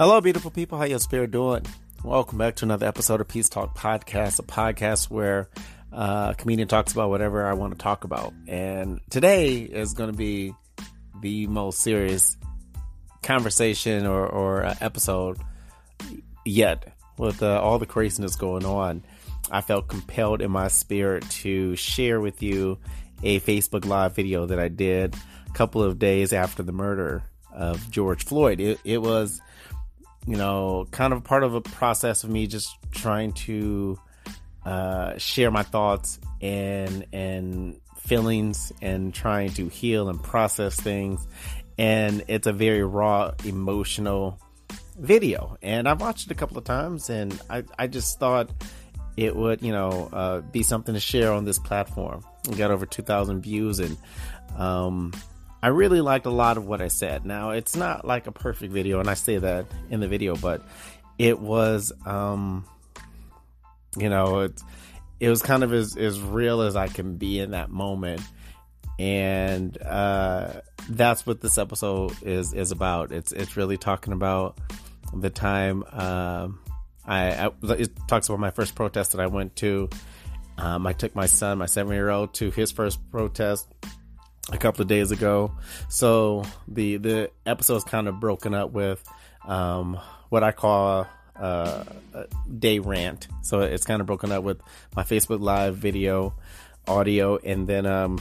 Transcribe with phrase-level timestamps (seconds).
[0.00, 0.78] Hello, beautiful people.
[0.78, 1.62] How your spirit doing?
[2.02, 5.50] Welcome back to another episode of Peace Talk Podcast, a podcast where
[5.92, 8.32] uh, a comedian talks about whatever I want to talk about.
[8.48, 10.54] And today is going to be
[11.20, 12.38] the most serious
[13.22, 15.36] conversation or, or uh, episode
[16.46, 19.04] yet with uh, all the craziness going on.
[19.50, 22.78] I felt compelled in my spirit to share with you
[23.22, 25.14] a Facebook Live video that I did
[25.46, 28.60] a couple of days after the murder of George Floyd.
[28.60, 29.42] It, it was,
[30.30, 33.98] you know, kind of part of a process of me just trying to
[34.64, 41.26] uh, share my thoughts and and feelings and trying to heal and process things.
[41.78, 44.38] And it's a very raw, emotional
[44.96, 45.58] video.
[45.62, 48.50] And I've watched it a couple of times, and I I just thought
[49.16, 52.22] it would, you know, uh, be something to share on this platform.
[52.48, 53.96] We got over 2,000 views, and
[54.56, 55.12] um,
[55.62, 57.26] I really liked a lot of what I said.
[57.26, 60.62] Now, it's not like a perfect video, and I say that in the video, but
[61.18, 62.64] it was, um,
[63.96, 64.60] you know, it,
[65.18, 68.22] it was kind of as, as real as I can be in that moment.
[68.98, 73.12] And uh, that's what this episode is is about.
[73.12, 74.58] It's it's really talking about
[75.14, 76.60] the time um,
[77.06, 79.88] I, I it talks about my first protest that I went to.
[80.58, 83.66] Um, I took my son, my seven year old, to his first protest
[84.52, 85.52] a couple of days ago.
[85.88, 89.02] So the the episode is kind of broken up with
[89.46, 89.98] um,
[90.28, 91.06] what I call
[91.36, 91.84] uh,
[92.14, 92.26] a
[92.58, 93.28] day rant.
[93.42, 94.60] So it's kind of broken up with
[94.94, 96.34] my Facebook Live video,
[96.86, 98.18] audio, and then um,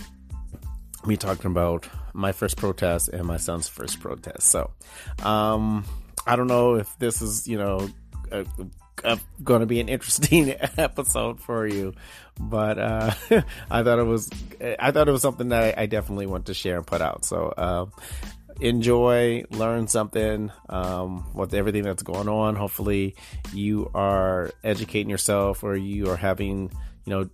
[1.06, 4.44] me talking about my first protest and my son's first protest.
[4.44, 4.72] So
[5.24, 5.86] um,
[6.26, 7.90] I don't know if this is you know.
[8.32, 8.46] A,
[9.44, 11.94] going to be an interesting episode for you,
[12.40, 13.12] but uh,
[13.72, 14.30] I thought it was
[14.80, 17.26] I thought it was something that I, I definitely want to share and put out.
[17.26, 17.86] So uh,
[18.60, 22.56] enjoy, learn something um, with everything that's going on.
[22.56, 23.16] Hopefully,
[23.54, 26.72] you are educating yourself or you are having
[27.06, 27.30] you know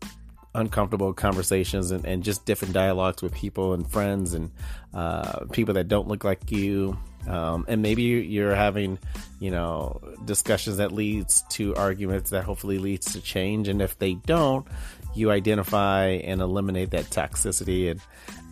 [0.53, 4.51] uncomfortable conversations and, and just different dialogues with people and friends and
[4.93, 8.99] uh, people that don't look like you um, and maybe you're having
[9.39, 13.67] you know discussions that leads to arguments that hopefully leads to change.
[13.67, 14.67] And if they don't
[15.15, 18.01] you identify and eliminate that toxicity and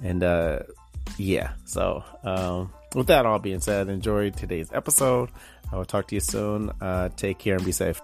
[0.04, 0.60] and uh,
[1.18, 1.54] yeah.
[1.66, 5.30] So um, with that all being said enjoy today's episode.
[5.72, 6.72] I will talk to you soon.
[6.82, 8.02] Uh, take care and be safe.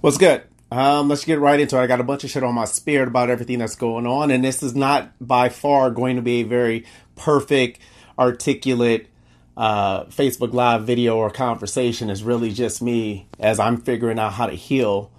[0.00, 1.80] What's good um, let's get right into it.
[1.80, 4.44] I got a bunch of shit on my spirit about everything that's going on, and
[4.44, 6.84] this is not by far going to be a very
[7.16, 7.80] perfect,
[8.18, 9.08] articulate
[9.56, 12.08] uh, Facebook Live video or conversation.
[12.08, 15.10] It's really just me as I'm figuring out how to heal.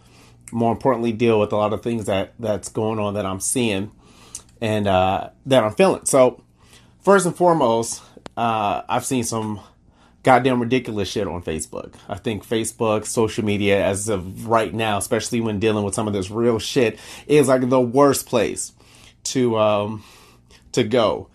[0.53, 3.91] More importantly, deal with a lot of things that that's going on that I'm seeing
[4.59, 6.05] and uh, that I'm feeling.
[6.05, 6.43] So,
[7.01, 8.01] first and foremost,
[8.35, 9.61] uh, I've seen some
[10.23, 11.93] goddamn ridiculous shit on Facebook.
[12.07, 16.13] I think Facebook, social media, as of right now, especially when dealing with some of
[16.13, 18.73] this real shit, is like the worst place
[19.23, 20.03] to um
[20.73, 21.29] to go.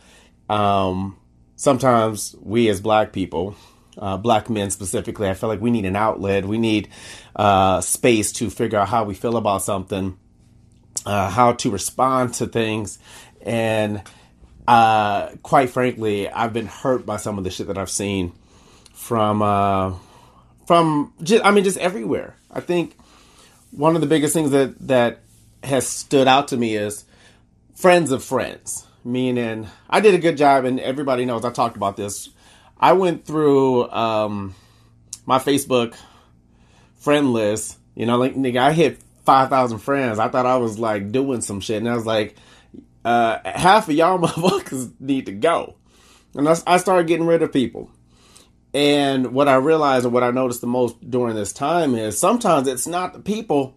[0.48, 1.16] Um
[1.56, 3.56] sometimes we as black people,
[3.98, 6.44] uh, black men specifically, I feel like we need an outlet.
[6.44, 6.88] We need
[7.34, 10.18] uh, space to figure out how we feel about something,
[11.04, 12.98] uh, how to respond to things,
[13.40, 14.02] and
[14.68, 18.32] uh, quite frankly, I've been hurt by some of the shit that I've seen
[18.96, 19.92] from uh,
[20.66, 22.34] from just, I mean just everywhere.
[22.50, 22.96] I think
[23.70, 25.20] one of the biggest things that that
[25.62, 27.04] has stood out to me is
[27.74, 28.84] friends of friends.
[29.04, 32.28] Meaning, I did a good job, and everybody knows I talked about this.
[32.76, 34.56] I went through um,
[35.26, 35.94] my Facebook
[36.96, 37.78] friend list.
[37.94, 40.18] You know, like nigga, I hit five thousand friends.
[40.18, 42.34] I thought I was like doing some shit, and I was like,
[43.04, 45.76] uh, half of y'all motherfuckers need to go.
[46.34, 47.90] And I, I started getting rid of people.
[48.76, 52.68] And what I realized and what I noticed the most during this time is sometimes
[52.68, 53.74] it's not the people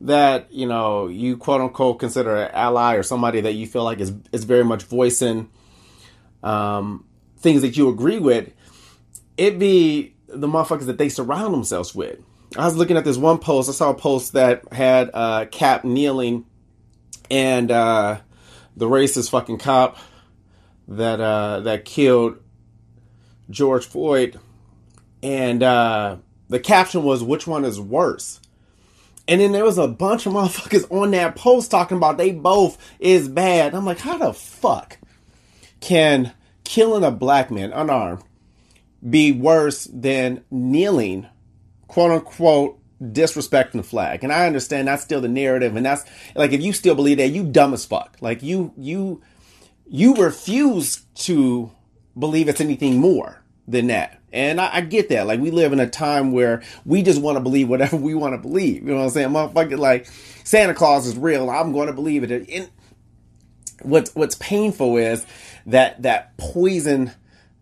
[0.00, 4.00] that, you know, you quote unquote consider an ally or somebody that you feel like
[4.00, 5.50] is, is very much voicing
[6.42, 7.04] um,
[7.36, 8.50] things that you agree with.
[9.36, 12.18] It be the motherfuckers that they surround themselves with.
[12.56, 13.68] I was looking at this one post.
[13.68, 16.46] I saw a post that had uh, Kap kneeling
[17.30, 18.20] and uh,
[18.78, 19.98] the racist fucking cop
[20.88, 22.38] that uh, that killed
[23.50, 24.38] George Floyd,
[25.22, 26.16] and uh,
[26.48, 28.40] the caption was, "Which one is worse?"
[29.28, 32.78] And then there was a bunch of motherfuckers on that post talking about they both
[32.98, 33.74] is bad.
[33.74, 34.98] I'm like, how the fuck
[35.80, 36.32] can
[36.64, 38.24] killing a black man unarmed
[39.08, 41.26] be worse than kneeling,
[41.86, 44.24] quote unquote, disrespecting the flag?
[44.24, 46.04] And I understand that's still the narrative, and that's
[46.34, 48.16] like if you still believe that, you dumb as fuck.
[48.20, 49.20] Like you you
[49.86, 51.70] you refuse to
[52.18, 54.17] believe it's anything more than that.
[54.32, 55.26] And I, I, get that.
[55.26, 58.34] Like we live in a time where we just want to believe whatever we want
[58.34, 58.82] to believe.
[58.82, 59.28] You know what I'm saying?
[59.28, 60.06] Motherfucker, like
[60.44, 61.50] Santa Claus is real.
[61.50, 62.48] I'm going to believe it.
[62.48, 62.68] And
[63.82, 65.26] what's what's painful is
[65.66, 67.12] that that poison,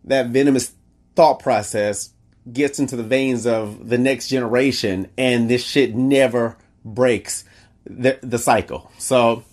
[0.05, 0.73] that venomous
[1.15, 2.11] thought process
[2.51, 7.43] gets into the veins of the next generation, and this shit never breaks
[7.85, 8.91] the the cycle.
[8.97, 9.43] So,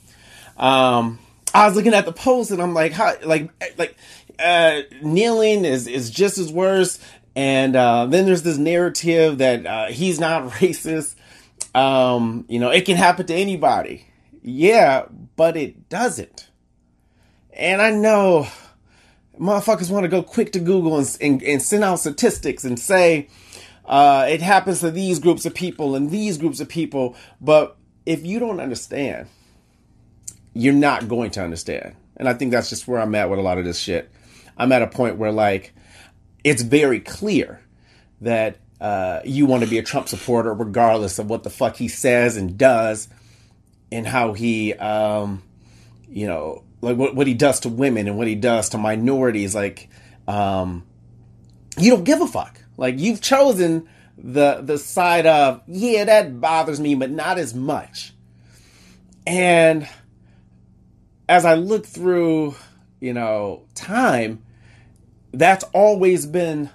[0.57, 1.19] um,
[1.53, 3.97] I was looking at the post, and I'm like, how, like, like
[4.39, 6.99] uh, kneeling is is just as worse.
[7.37, 11.17] And uh, then there's this narrative that uh, he's not racist.
[11.75, 14.07] Um, you know, it can happen to anybody.
[14.43, 16.49] Yeah, but it doesn't.
[17.53, 18.47] And I know
[19.39, 23.29] motherfuckers want to go quick to Google and, and, and send out statistics and say
[23.85, 27.17] uh, it happens to these groups of people and these groups of people.
[27.41, 27.77] But
[28.07, 29.29] if you don't understand,
[30.53, 31.97] you're not going to understand.
[32.17, 34.11] And I think that's just where I'm at with a lot of this shit.
[34.57, 35.73] I'm at a point where like
[36.43, 37.61] it's very clear
[38.21, 41.89] that uh, you want to be a Trump supporter regardless of what the fuck he
[41.89, 43.09] says and does
[43.91, 45.43] and how he um,
[46.09, 49.55] you know like what, what he does to women and what he does to minorities
[49.55, 49.89] like
[50.29, 50.85] um,
[51.79, 52.61] you don't give a fuck.
[52.77, 58.13] Like you've chosen the the side of yeah that bothers me but not as much.
[59.27, 59.89] And
[61.27, 62.55] as i look through
[63.05, 64.43] you know time
[65.33, 66.71] that's always been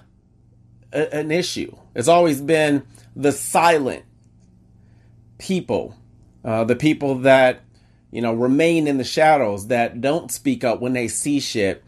[0.92, 1.74] a, an issue.
[1.94, 2.86] It's always been
[3.16, 4.04] the silent
[5.38, 5.96] people,
[6.44, 7.62] uh, the people that
[8.12, 11.82] you know remain in the shadows, that don't speak up when they see shit.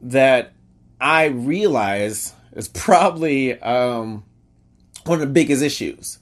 [0.00, 0.52] That
[1.00, 4.24] I realize is probably um,
[5.04, 6.18] one of the biggest issues.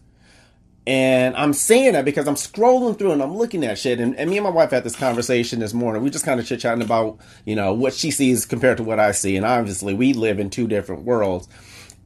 [0.87, 4.01] And I'm saying that because I'm scrolling through and I'm looking at shit.
[4.01, 6.03] And, and me and my wife had this conversation this morning.
[6.03, 8.99] We just kind of chit chatting about, you know, what she sees compared to what
[8.99, 9.37] I see.
[9.37, 11.49] And obviously, we live in two different worlds.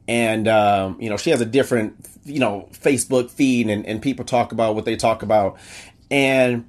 [0.07, 4.25] And, um, you know, she has a different, you know, Facebook feed and, and people
[4.25, 5.57] talk about what they talk about.
[6.11, 6.67] And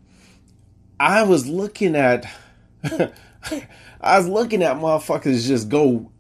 [0.99, 2.25] I was looking at,
[2.83, 6.11] I was looking at motherfuckers just go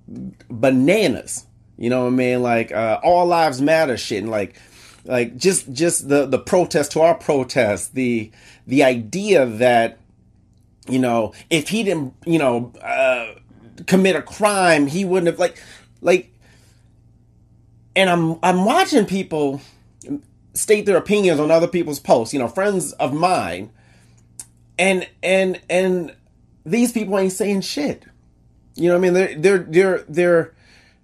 [0.51, 1.47] bananas.
[1.79, 2.43] You know what I mean?
[2.43, 4.23] Like, uh, all lives matter shit.
[4.23, 4.57] And like,
[5.07, 8.31] like just just the the protest to our protest the
[8.67, 9.99] the idea that
[10.89, 13.35] you know if he didn't you know uh,
[13.87, 15.63] commit a crime he wouldn't have like
[16.01, 16.31] like
[17.95, 19.61] and i'm i'm watching people
[20.55, 23.71] state their opinions on other people's posts you know friends of mine
[24.79, 26.15] and and and
[26.65, 28.05] these people ain't saying shit.
[28.75, 29.15] You know what i mean?
[29.15, 30.55] They're they're they're they're,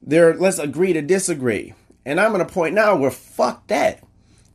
[0.03, 4.03] they're let's agree to disagree and I'm at a point now where fuck that.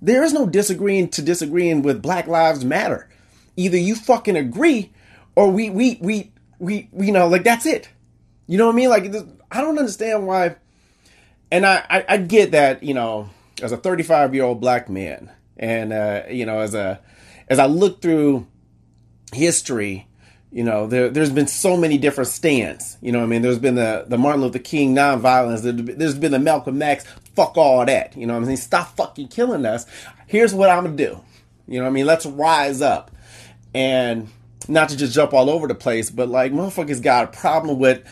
[0.02, 3.10] There is no disagreeing to disagreeing with Black Lives Matter.
[3.56, 4.92] Either you fucking agree
[5.36, 7.90] or we, we, we, we, we you know, like that's it.
[8.46, 8.90] You know what I mean?
[8.90, 9.06] Like,
[9.52, 10.56] I don't understand why.
[11.52, 13.30] And I, I, I get that, you know,
[13.62, 17.00] as a 35 year old black man, and, uh, you know, as a,
[17.48, 18.46] as I look through
[19.34, 20.08] history
[20.52, 22.98] you know, there, there's been so many different stands.
[23.02, 23.42] You know what I mean?
[23.42, 25.62] There's been the, the Martin Luther King nonviolence.
[25.98, 27.06] There's been the Malcolm X,
[27.38, 28.18] fuck all that.
[28.18, 28.58] You know what I mean?
[28.58, 29.86] Stop fucking killing us.
[30.26, 31.22] Here's what I'm going to do.
[31.68, 32.08] You know what I mean?
[32.08, 33.12] Let's rise up.
[33.76, 34.30] And
[34.68, 38.04] not to just jump all over the place, but like, motherfuckers got a problem with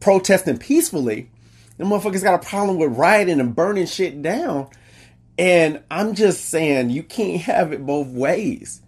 [0.00, 1.30] protesting peacefully.
[1.78, 4.68] And motherfuckers got a problem with rioting and burning shit down.
[5.38, 8.82] And I'm just saying, you can't have it both ways.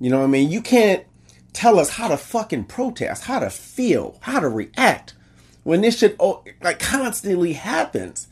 [0.00, 0.50] You know what I mean?
[0.50, 1.04] You can't
[1.52, 5.14] tell us how to fucking protest, how to feel, how to react
[5.62, 6.20] when this shit
[6.60, 8.26] like constantly happens.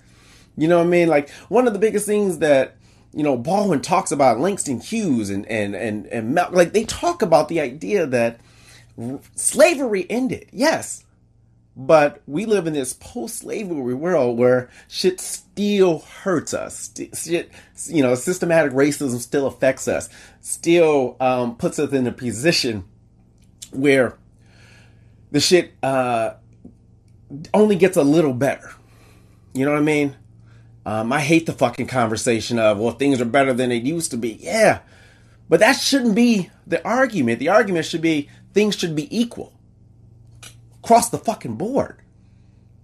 [0.57, 1.09] You know what I mean?
[1.09, 2.77] Like one of the biggest things that
[3.13, 7.49] you know Baldwin talks about Langston Hughes and and and and like they talk about
[7.49, 8.41] the idea that
[9.35, 10.49] slavery ended.
[10.53, 11.05] Yes.
[11.77, 16.93] But we live in this post-slavery world where shit still hurts us.
[17.15, 17.51] Shit,
[17.87, 20.09] you know, systematic racism still affects us.
[20.41, 22.85] Still um, puts us in a position
[23.73, 24.17] where
[25.33, 26.35] the shit uh,
[27.53, 28.71] only gets a little better.
[29.53, 30.15] You know what I mean?
[30.87, 34.17] Um, I hate the fucking conversation of, well, things are better than they used to
[34.17, 34.39] be.
[34.41, 34.81] Yeah.
[35.49, 37.39] But that shouldn't be the argument.
[37.39, 39.53] The argument should be things should be equal
[40.83, 42.01] across the fucking board.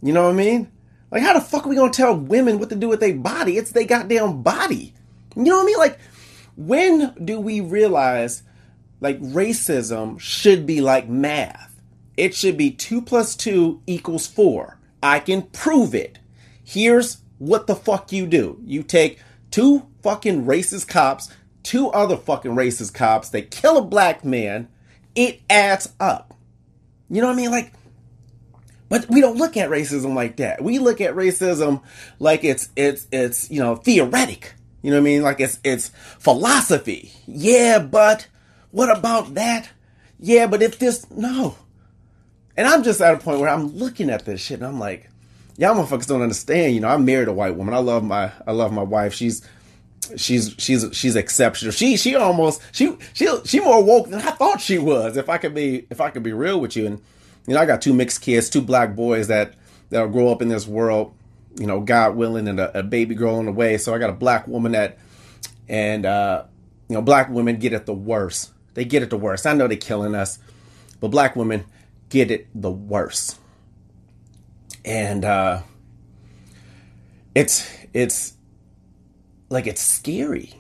[0.02, 0.71] You know what I mean?
[1.11, 3.57] Like, how the fuck are we gonna tell women what to do with their body?
[3.57, 4.95] It's their goddamn body.
[5.37, 5.78] You know what I mean?
[5.78, 5.99] Like,
[6.57, 8.42] when do we realize
[9.00, 11.80] like racism should be like math.
[12.16, 14.78] It should be 2 plus 2 equals 4.
[15.02, 16.19] I can prove it.
[16.62, 18.61] Here's what the fuck you do.
[18.65, 19.19] You take
[19.51, 21.33] two fucking racist cops,
[21.63, 24.69] two other fucking racist cops, they kill a black man,
[25.15, 26.35] it adds up.
[27.09, 27.51] You know what I mean?
[27.51, 27.73] Like,
[28.91, 30.63] But we don't look at racism like that.
[30.63, 31.83] We look at racism
[32.19, 34.55] like it's it's it's you know theoretic.
[34.83, 35.23] You know what I mean?
[35.23, 37.13] Like it's it's philosophy.
[37.27, 38.29] Yeah, but
[38.71, 39.71] what about that?
[40.19, 41.57] Yeah, but if this no.
[42.57, 45.09] And I'm just at a point where I'm looking at this shit and I'm like,
[45.61, 46.75] y'all motherfuckers don't understand.
[46.75, 47.75] You know, I'm married a white woman.
[47.75, 49.12] I love my I love my wife.
[49.12, 49.47] She's
[50.17, 51.73] she's she's she's exceptional.
[51.73, 55.17] She she almost she she she more woke than I thought she was.
[55.17, 57.00] If I could be if I could be real with you, and
[57.47, 59.55] you know I got two mixed kids, two black boys that
[59.90, 61.14] that'll grow up in this world.
[61.57, 63.76] You know, God willing, and a, a baby girl on the way.
[63.76, 64.99] So I got a black woman that,
[65.69, 66.45] and uh,
[66.88, 68.50] you know, black women get it the worst.
[68.75, 69.47] They get it the worst.
[69.47, 70.38] I know they're killing us,
[71.00, 71.67] but black women
[72.09, 73.40] get it the worst.
[74.85, 75.63] And uh,
[77.35, 78.35] it's it's
[79.49, 80.55] like it's scary.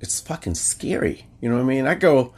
[0.00, 1.26] It's fucking scary.
[1.40, 1.86] You know what I mean?
[1.86, 2.34] I go,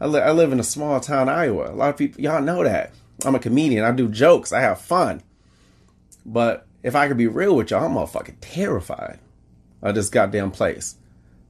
[0.00, 1.70] I, li- I live in a small town, Iowa.
[1.70, 2.92] A lot of people, y'all know that.
[3.24, 3.84] I'm a comedian.
[3.84, 4.52] I do jokes.
[4.52, 5.22] I have fun.
[6.24, 9.20] But if I could be real with y'all, I'm motherfucking terrified
[9.82, 10.96] of this goddamn place.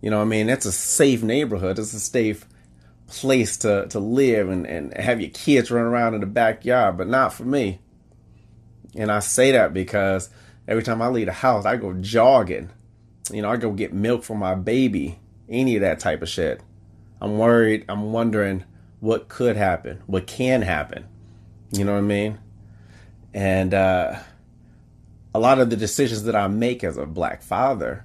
[0.00, 0.48] You know what I mean?
[0.48, 1.78] That's a safe neighborhood.
[1.78, 2.46] It's a safe
[3.06, 7.08] place to, to live and, and have your kids run around in the backyard, but
[7.08, 7.78] not for me.
[8.96, 10.28] And I say that because
[10.68, 12.70] every time I leave the house, I go jogging
[13.30, 15.18] you know, I go get milk for my baby,
[15.48, 16.60] any of that type of shit.
[17.20, 18.64] I'm worried, I'm wondering
[19.00, 21.06] what could happen, what can happen.
[21.70, 22.38] You know what I mean?
[23.32, 24.18] And uh,
[25.34, 28.04] a lot of the decisions that I make as a black father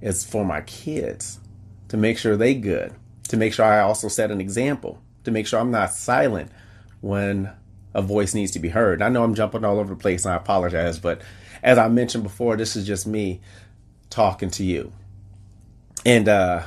[0.00, 1.40] is for my kids
[1.88, 2.94] to make sure they good,
[3.28, 6.50] to make sure I also set an example, to make sure I'm not silent
[7.00, 7.50] when
[7.96, 9.00] a voice needs to be heard.
[9.00, 11.22] I know I'm jumping all over the place and I apologize, but
[11.62, 13.40] as I mentioned before, this is just me
[14.10, 14.92] talking to you.
[16.04, 16.62] And uh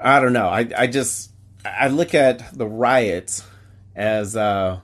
[0.00, 0.48] I don't know.
[0.48, 1.30] I I just
[1.62, 3.46] I look at the riots
[3.94, 4.80] as uh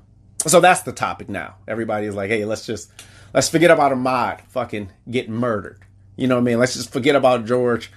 [0.46, 1.56] so that's the topic now.
[1.66, 2.90] Everybody's like, "Hey, let's just
[3.32, 5.80] let's forget about Ahmaud fucking getting murdered."
[6.16, 6.58] You know what I mean?
[6.58, 7.90] Let's just forget about George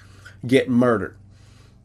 [0.46, 1.14] getting murdered.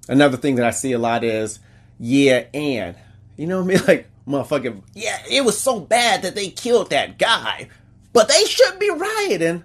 [0.08, 1.60] Another thing that I see a lot is,
[2.00, 2.96] yeah, and
[3.36, 3.84] you know what I mean?
[3.88, 7.70] Like, motherfucking, yeah, it was so bad that they killed that guy,
[8.14, 9.64] but they shouldn't be rioting.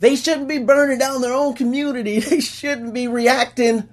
[0.00, 2.20] They shouldn't be burning down their own community.
[2.28, 3.88] They shouldn't be reacting.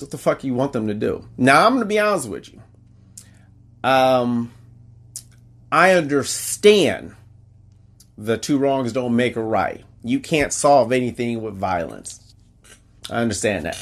[0.00, 1.24] What the fuck you want them to do?
[1.36, 2.60] Now I'm gonna be honest with you.
[3.84, 4.52] Um,
[5.70, 7.14] I understand
[8.16, 9.84] the two wrongs don't make a right.
[10.02, 12.34] You can't solve anything with violence.
[13.10, 13.78] I understand that.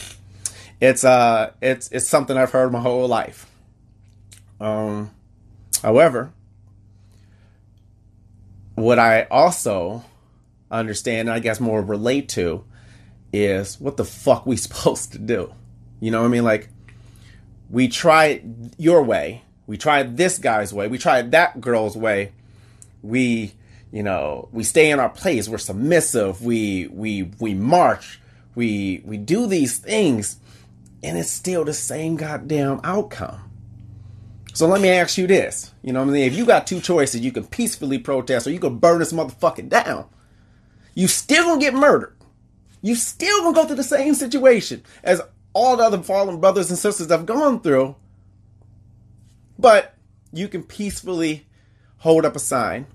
[0.80, 3.45] It's uh, it's it's something I've heard my whole life.
[4.60, 5.10] Um,
[5.82, 6.32] however,
[8.74, 10.04] what I also
[10.70, 12.64] understand, I guess more relate to,
[13.32, 15.52] is what the fuck we supposed to do.
[16.00, 16.44] You know what I mean?
[16.44, 16.68] Like,
[17.70, 18.42] we try
[18.78, 22.32] your way, we tried this guy's way, we tried that girl's way.
[23.02, 23.52] We,
[23.92, 25.48] you know, we stay in our place.
[25.48, 26.42] We're submissive.
[26.42, 28.20] We we we march.
[28.54, 30.38] We we do these things,
[31.02, 33.40] and it's still the same goddamn outcome.
[34.56, 35.72] So let me ask you this.
[35.82, 36.22] You know what I mean?
[36.24, 39.68] If you got two choices, you can peacefully protest or you can burn this motherfucking
[39.68, 40.06] down
[40.96, 42.16] you still gonna get murdered.
[42.82, 45.20] You still gonna go through the same situation as
[45.52, 47.94] all the other fallen brothers and sisters have gone through.
[49.58, 49.94] But
[50.32, 51.46] you can peacefully
[51.98, 52.86] hold up a sign.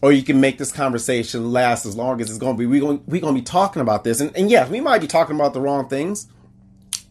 [0.00, 2.66] Or you can make this conversation last as long as it's gonna be.
[2.66, 4.20] We're gonna, we gonna be talking about this.
[4.20, 6.28] And, and yes, we might be talking about the wrong things.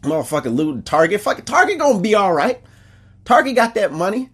[0.00, 1.20] Motherfucking loot Target.
[1.20, 2.62] Fucking Target gonna be alright.
[3.24, 4.30] Target got that money.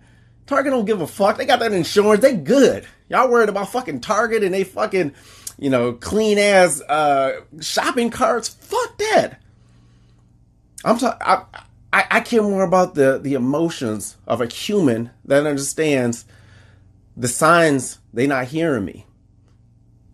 [0.46, 1.36] Target don't give a fuck.
[1.36, 2.22] They got that insurance.
[2.22, 2.86] They good.
[3.08, 5.14] Y'all worried about fucking Target and they fucking,
[5.58, 8.48] you know, clean ass uh, shopping carts?
[8.48, 9.40] Fuck that.
[10.84, 11.20] I'm talking.
[11.92, 16.24] I, care more about the the emotions of a human that understands
[17.16, 19.06] the signs they not hearing me.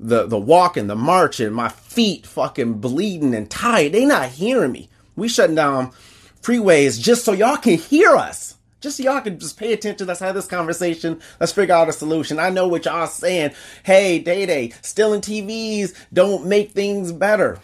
[0.00, 3.92] The the walking, the marching, my feet fucking bleeding and tired.
[3.92, 4.88] They not hearing me.
[5.16, 5.92] We shutting down
[6.40, 8.53] freeways just so y'all can hear us
[8.84, 10.06] just so y'all can just pay attention.
[10.06, 11.20] Let's have this conversation.
[11.40, 12.38] Let's figure out a solution.
[12.38, 13.52] I know what y'all saying.
[13.82, 17.58] Hey, Day Day, stealing TVs don't make things better.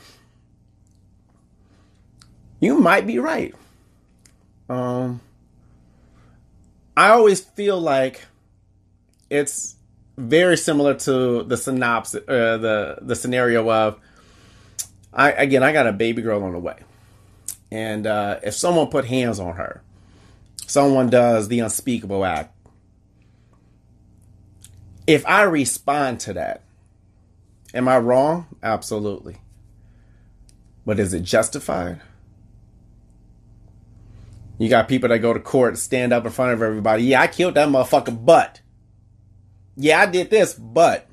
[2.58, 3.54] You might be right.
[4.68, 5.20] Um,
[6.96, 8.26] I always feel like
[9.28, 9.76] it's
[10.16, 14.00] very similar to the synopsis, uh, the the scenario of,
[15.12, 16.76] I again, I got a baby girl on the way,
[17.70, 19.82] and uh, if someone put hands on her,
[20.70, 22.54] someone does the unspeakable act.
[25.06, 26.62] If I respond to that,
[27.74, 28.46] am I wrong?
[28.62, 29.38] Absolutely.
[30.86, 32.00] But is it justified?
[34.58, 37.04] You got people that go to court, stand up in front of everybody.
[37.04, 38.60] Yeah, I killed that motherfucker, but.
[39.76, 41.06] Yeah, I did this, but.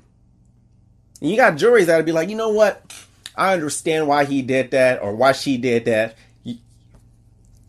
[1.20, 2.94] And you got juries that'll be like, you know what?
[3.34, 6.16] I understand why he did that or why she did that.
[6.44, 6.58] You,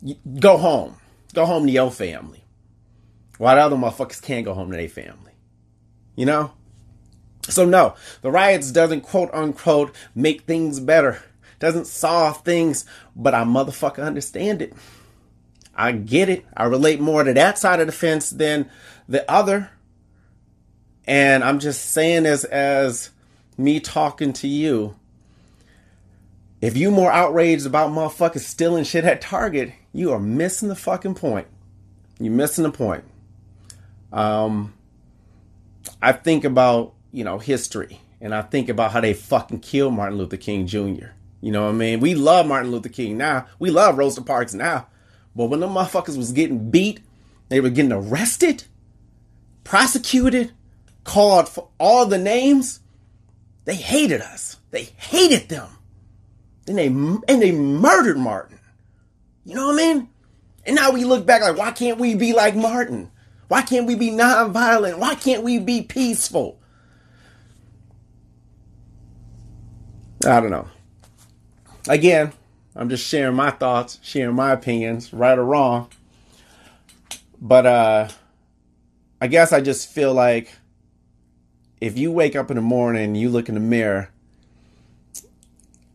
[0.01, 0.95] you, go home.
[1.33, 2.43] Go home to your family.
[3.37, 5.33] Why the other motherfuckers can't go home to their family?
[6.15, 6.51] You know?
[7.43, 11.23] So no, the riots doesn't quote unquote make things better.
[11.59, 14.73] Doesn't solve things, but I motherfucker understand it.
[15.75, 16.45] I get it.
[16.55, 18.69] I relate more to that side of the fence than
[19.07, 19.71] the other.
[21.05, 23.09] And I'm just saying as as
[23.57, 24.95] me talking to you.
[26.61, 31.15] If you more outraged about motherfuckers stealing shit at Target, you are missing the fucking
[31.15, 31.47] point.
[32.19, 33.03] You're missing the point.
[34.11, 34.73] Um
[36.01, 40.17] I think about, you know, history and I think about how they fucking killed Martin
[40.17, 41.07] Luther King Jr.
[41.41, 41.99] You know what I mean?
[41.99, 43.47] We love Martin Luther King now.
[43.59, 44.87] We love Rosa Parks now.
[45.35, 46.99] But when the motherfuckers was getting beat,
[47.47, 48.65] they were getting arrested,
[49.63, 50.51] prosecuted,
[51.03, 52.81] called for all the names.
[53.65, 54.57] They hated us.
[54.71, 55.69] They hated them.
[56.67, 58.58] And they and they murdered Martin.
[59.49, 60.09] You know what I mean?
[60.63, 63.09] And now we look back like, why can't we be like Martin?
[63.47, 64.99] Why can't we be nonviolent?
[64.99, 66.59] Why can't we be peaceful?
[70.23, 70.67] I don't know.
[71.87, 72.31] Again,
[72.75, 75.89] I'm just sharing my thoughts, sharing my opinions, right or wrong.
[77.41, 78.09] But uh
[79.19, 80.53] I guess I just feel like
[81.81, 84.11] if you wake up in the morning and you look in the mirror,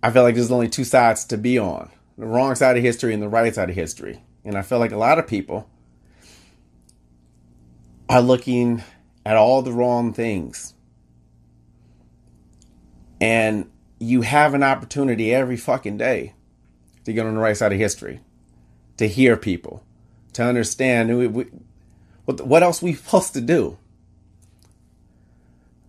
[0.02, 3.12] I feel like there's only two sides to be on the wrong side of history
[3.12, 4.22] and the right side of history.
[4.44, 5.68] And I feel like a lot of people
[8.08, 8.82] are looking
[9.24, 10.74] at all the wrong things.
[13.20, 16.34] And you have an opportunity every fucking day
[17.04, 18.20] to get on the right side of history,
[18.98, 19.82] to hear people,
[20.34, 21.46] to understand we, we,
[22.24, 23.78] what what else we supposed to do.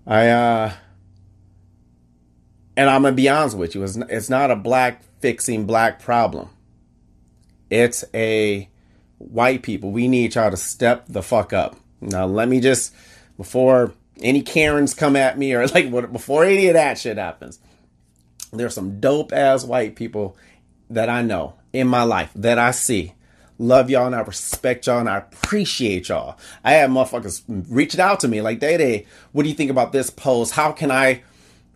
[0.07, 0.73] I uh,
[2.77, 6.47] and I'm gonna be honest with you, it's it's not a black fixing black problem.
[7.71, 8.69] It's a
[9.17, 9.89] white people.
[9.89, 11.75] We need y'all to step the fuck up.
[11.99, 12.93] Now let me just
[13.35, 17.59] before any Karens come at me or like before any of that shit happens.
[18.53, 20.37] There's some dope ass white people
[20.91, 23.15] that I know in my life that I see.
[23.57, 26.37] Love y'all and I respect y'all and I appreciate y'all.
[26.63, 29.91] I had motherfuckers reaching out to me like, Day Day, what do you think about
[29.91, 30.53] this post?
[30.53, 31.23] How can I,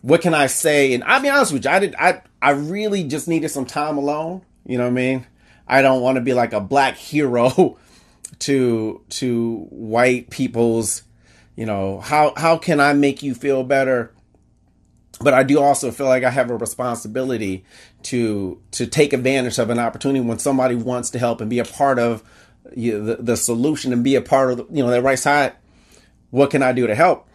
[0.02, 0.94] what can I say?
[0.94, 3.98] And I'll be honest with you, I did, I, I really just needed some time
[3.98, 4.42] alone.
[4.66, 5.26] You know what I mean?
[5.66, 7.78] I don't want to be like a black hero
[8.40, 11.02] to, to white people's,
[11.56, 14.12] you know, how, how can I make you feel better?
[15.20, 17.64] but I do also feel like I have a responsibility
[18.04, 21.64] to to take advantage of an opportunity when somebody wants to help and be a
[21.64, 22.24] part of
[22.74, 25.18] you know, the, the solution and be a part of the, you know the right
[25.18, 25.52] side.
[26.30, 27.28] What can I do to help?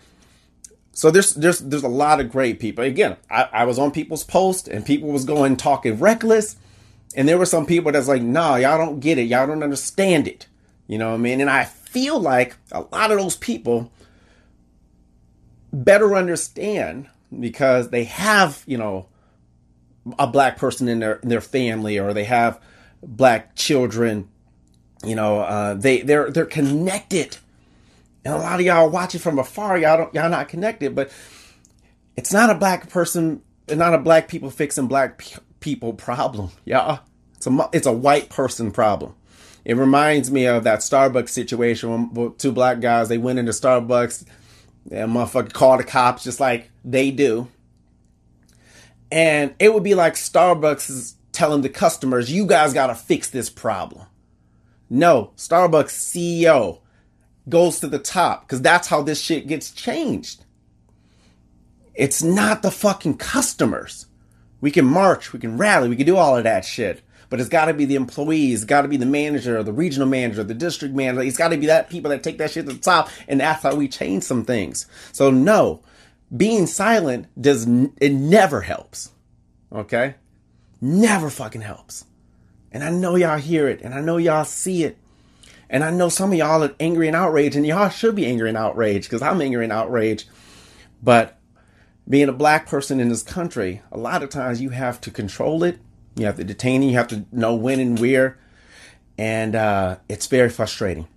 [0.95, 2.86] So there's there's there's a lot of great people.
[2.86, 6.55] Again, I, I was on people's post and people was going talking reckless,
[7.17, 10.25] and there were some people that's like, nah, y'all don't get it, y'all don't understand
[10.25, 10.47] it.
[10.88, 11.41] You know what I mean?
[11.41, 13.91] And I feel like a lot of those people
[15.73, 19.08] better understand because they have, you know,
[20.17, 22.58] a black person in their in their family or they have
[23.03, 24.29] black children.
[25.03, 27.36] You know, uh, they they're they're connected,
[28.26, 29.78] and a lot of y'all watching from afar.
[29.78, 31.12] Y'all don't y'all not connected, but
[32.18, 36.50] it's not a black person, it's not a black people fixing black pe- people problem,
[36.66, 37.02] y'all.
[37.36, 39.14] It's a it's a white person problem.
[39.64, 44.26] It reminds me of that Starbucks situation when two black guys they went into Starbucks
[44.92, 47.48] and motherfucker called the cops just like they do.
[49.12, 53.30] And it would be like Starbucks is telling the customers, you guys got to fix
[53.30, 54.06] this problem.
[54.90, 56.80] No, Starbucks CEO
[57.47, 60.45] goes to the top because that's how this shit gets changed.
[61.93, 64.08] It's not the fucking customers.
[64.62, 67.01] We can march, we can rally, we can do all of that shit.
[67.29, 70.43] But it's got to be the employees, got to be the manager, the regional manager,
[70.43, 71.21] the district manager.
[71.21, 73.63] It's got to be that people that take that shit to the top, and that's
[73.63, 74.86] how we change some things.
[75.12, 75.81] So no,
[76.36, 77.67] being silent does
[77.99, 79.12] it never helps.
[79.71, 80.15] Okay?
[80.81, 82.05] Never fucking helps.
[82.71, 84.97] And I know y'all hear it and I know y'all see it.
[85.69, 88.49] And I know some of y'all are angry and outraged and y'all should be angry
[88.49, 90.28] and outraged because I'm angry and outraged.
[91.01, 91.38] But
[92.08, 95.63] being a black person in this country, a lot of times you have to control
[95.63, 95.80] it.
[96.15, 96.88] You have to detain it.
[96.88, 98.38] You have to know when and where.
[99.17, 101.08] And uh, it's very frustrating.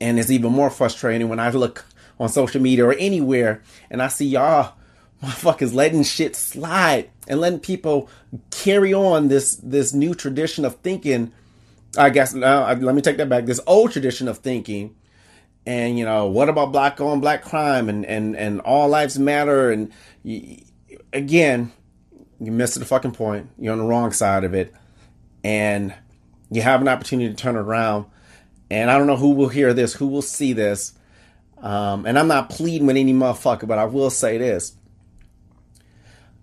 [0.00, 1.84] And it's even more frustrating when I look
[2.20, 4.74] on social media or anywhere, and I see y'all
[5.22, 8.08] motherfuckers letting shit slide and letting people
[8.50, 11.32] carry on this this new tradition of thinking
[11.96, 13.46] I guess now let me take that back.
[13.46, 14.94] This old tradition of thinking,
[15.66, 19.70] and you know, what about black on black crime and and and all lives matter?
[19.70, 19.92] And
[21.12, 21.72] again,
[22.40, 23.50] you missed the fucking point.
[23.58, 24.72] You're on the wrong side of it,
[25.42, 25.94] and
[26.50, 28.06] you have an opportunity to turn it around.
[28.70, 30.92] And I don't know who will hear this, who will see this.
[31.58, 34.74] Um, and I'm not pleading with any motherfucker, but I will say this.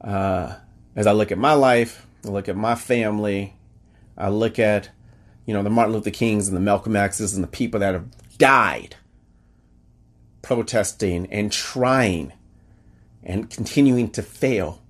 [0.01, 0.55] Uh,
[0.95, 3.55] as I look at my life, I look at my family,
[4.17, 4.89] I look at
[5.47, 8.37] you know, the Martin Luther Kings and the Malcolm X's and the people that have
[8.37, 8.97] died
[10.41, 12.33] protesting and trying
[13.23, 14.83] and continuing to fail,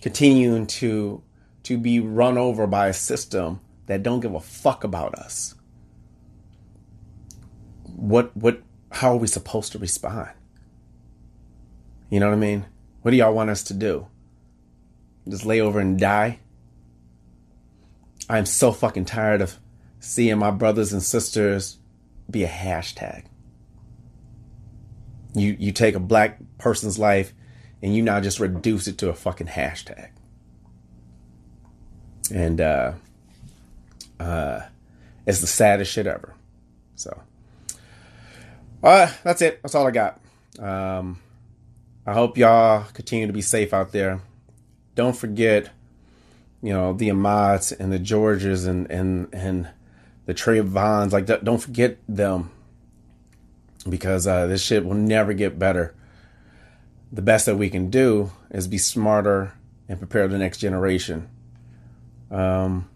[0.00, 1.22] continuing to
[1.64, 5.54] to be run over by a system that don't give a fuck about us.
[7.84, 10.30] What what how are we supposed to respond?
[12.08, 12.64] You know what I mean?
[13.02, 14.08] What do y'all want us to do?
[15.28, 16.40] Just lay over and die?
[18.28, 19.58] I'm so fucking tired of
[20.00, 21.78] seeing my brothers and sisters
[22.30, 23.24] be a hashtag.
[25.34, 27.32] You you take a black person's life
[27.82, 30.10] and you now just reduce it to a fucking hashtag.
[32.32, 32.92] And uh
[34.20, 34.60] uh
[35.26, 36.34] it's the saddest shit ever.
[36.96, 37.22] So
[38.82, 39.62] uh that's it.
[39.62, 40.20] That's all I got.
[40.58, 41.20] Um
[42.06, 44.20] I hope y'all continue to be safe out there.
[44.94, 45.70] Don't forget
[46.62, 49.68] you know the Ahmauds and the Georges and and and
[50.26, 51.12] the Trayvons.
[51.12, 52.50] Like don't forget them
[53.88, 55.94] because uh, this shit will never get better.
[57.12, 59.54] The best that we can do is be smarter
[59.88, 61.28] and prepare the next generation.
[62.30, 62.88] Um,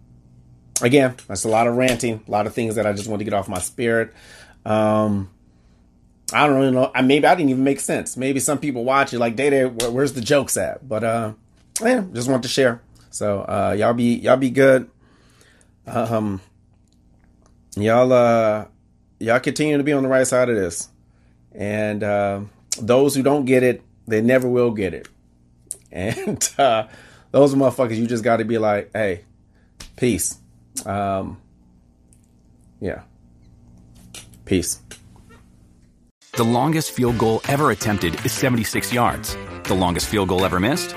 [0.83, 3.25] again, that's a lot of ranting, a lot of things that I just want to
[3.25, 4.13] get off my spirit.
[4.67, 5.31] Um,
[6.33, 6.91] I don't really know.
[6.95, 8.17] I maybe I didn't even make sense.
[8.17, 11.33] Maybe some people watch it like, "Day Day, where's the jokes at?" But uh,
[11.83, 12.81] yeah, just want to share.
[13.13, 14.91] So uh, y'all be y'all be good.
[15.87, 16.41] Um,
[17.77, 18.67] y'all uh,
[19.21, 20.89] y'all continue to be on the right side of this,
[21.55, 22.41] and uh,
[22.81, 25.09] those who don't get it, they never will get it.
[25.95, 26.89] And uh,
[27.33, 29.25] those motherfuckers, you just got to be like, hey,
[29.95, 30.39] peace.
[30.87, 31.39] Um,
[32.81, 33.03] yeah,
[34.47, 34.81] peace.
[36.33, 39.37] The longest field goal ever attempted is 76 yards.
[39.65, 40.97] The longest field goal ever missed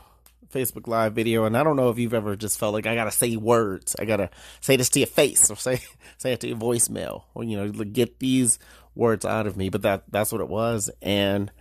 [0.51, 3.11] Facebook Live video, and I don't know if you've ever just felt like I gotta
[3.11, 5.81] say words, I gotta say this to your face, or say
[6.17, 8.59] say it to your voicemail, or you know, get these
[8.95, 9.69] words out of me.
[9.69, 11.51] But that that's what it was, and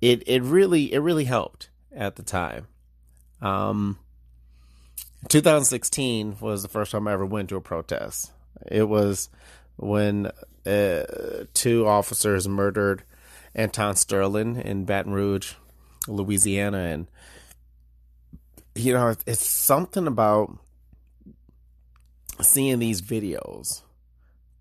[0.00, 2.66] it it really it really helped at the time.
[3.40, 3.98] Um,
[5.28, 8.32] 2016 was the first time I ever went to a protest.
[8.66, 9.28] It was
[9.76, 10.30] when
[10.66, 11.02] uh,
[11.54, 13.02] two officers murdered
[13.56, 15.54] Alton Sterling in Baton Rouge,
[16.06, 17.06] Louisiana, and
[18.78, 20.56] you know, it's something about
[22.40, 23.82] seeing these videos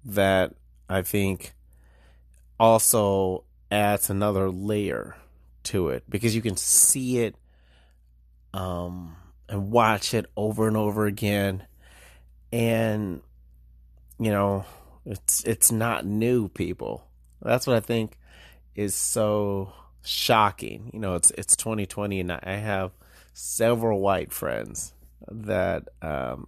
[0.05, 0.53] that
[0.89, 1.53] I think
[2.59, 5.15] also adds another layer
[5.63, 7.35] to it because you can see it
[8.53, 9.15] um
[9.49, 11.65] and watch it over and over again.
[12.51, 13.21] And
[14.19, 14.65] you know
[15.05, 17.03] it's it's not new people.
[17.41, 18.17] That's what i think
[18.75, 20.89] is so shocking.
[20.93, 22.91] You know it's it's 2020 and i have
[23.37, 24.93] several white friends
[25.29, 26.47] that um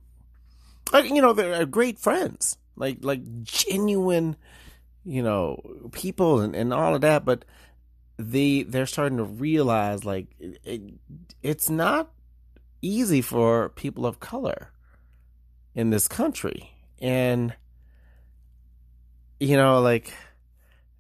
[0.94, 2.58] you know they're great friends.
[2.76, 4.36] Like like genuine
[5.06, 7.46] you know people and, and all of that but
[8.18, 10.94] they they're starting to realize like it,
[11.44, 12.12] it's not
[12.82, 14.72] easy for people of color
[15.76, 16.72] in this country.
[17.00, 17.54] And
[19.40, 20.12] you know like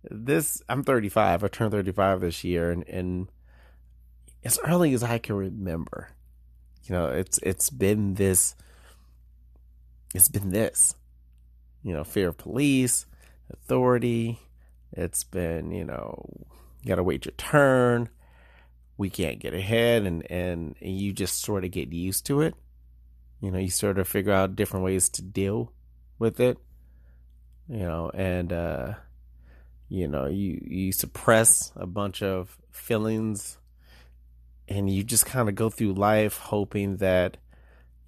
[0.09, 3.27] this i'm 35 i turned 35 this year and and
[4.43, 6.09] as early as I can remember.
[6.83, 8.55] You know, it's it's been this
[10.13, 10.95] it's been this.
[11.83, 13.05] You know, fear of police,
[13.51, 14.39] authority.
[14.91, 16.25] It's been, you know,
[16.81, 18.09] you gotta wait your turn.
[18.97, 22.53] We can't get ahead and, and, you just sort of get used to it.
[23.39, 25.71] You know, you sort of figure out different ways to deal
[26.17, 26.57] with it.
[27.69, 28.93] You know, and uh
[29.87, 33.57] you know, you you suppress a bunch of feelings
[34.69, 37.35] and you just kind of go through life hoping that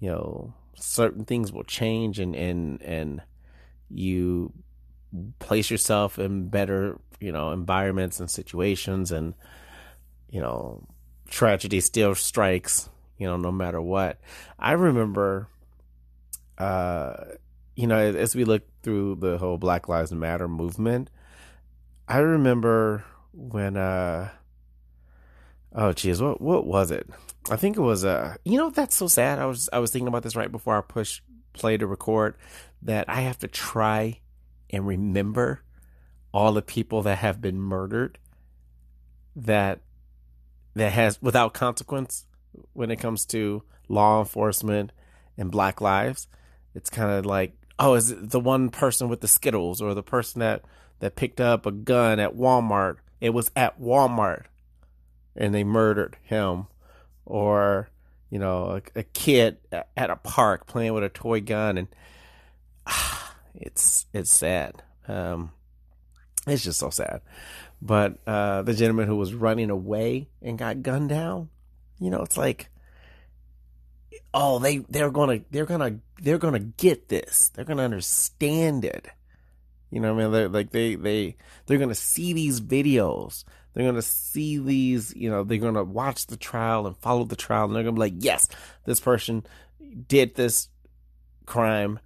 [0.00, 3.22] you know certain things will change and and and
[3.90, 4.52] you
[5.38, 9.34] place yourself in better, you know, environments and situations and,
[10.30, 10.86] you know,
[11.28, 14.18] tragedy still strikes, you know, no matter what.
[14.58, 15.48] I remember,
[16.58, 17.14] uh,
[17.76, 21.10] you know, as we look through the whole Black Lives Matter movement,
[22.08, 24.30] I remember when, uh,
[25.74, 27.08] oh geez, what what was it?
[27.50, 29.38] I think it was uh, you know, that's so sad.
[29.38, 31.20] I was I was thinking about this right before I push
[31.52, 32.34] play to record
[32.82, 34.20] that I have to try
[34.70, 35.62] and remember
[36.32, 38.18] all the people that have been murdered
[39.36, 39.80] that
[40.74, 42.26] that has without consequence
[42.72, 44.92] when it comes to law enforcement
[45.36, 46.28] and black lives
[46.74, 50.02] it's kind of like oh is it the one person with the skittles or the
[50.02, 50.62] person that
[51.00, 54.44] that picked up a gun at Walmart it was at Walmart
[55.36, 56.66] and they murdered him.
[57.24, 57.88] Or
[58.30, 61.88] you know a, a kid at a park playing with a toy gun and
[62.86, 64.82] ah, it's it's sad.
[65.06, 65.52] Um,
[66.46, 67.22] it's just so sad.
[67.80, 71.48] But uh, the gentleman who was running away and got gunned down
[72.02, 72.68] you know it's like
[74.34, 77.50] oh they they're gonna they're gonna they're gonna get this.
[77.54, 79.06] They're gonna understand it.
[79.90, 80.32] You know what i mean?
[80.32, 85.30] They're like they they they're gonna see these videos they're going to see these, you
[85.30, 87.98] know, they're going to watch the trial and follow the trial and they're going to
[87.98, 88.48] be like, yes,
[88.84, 89.44] this person
[90.08, 90.68] did this
[91.46, 91.98] crime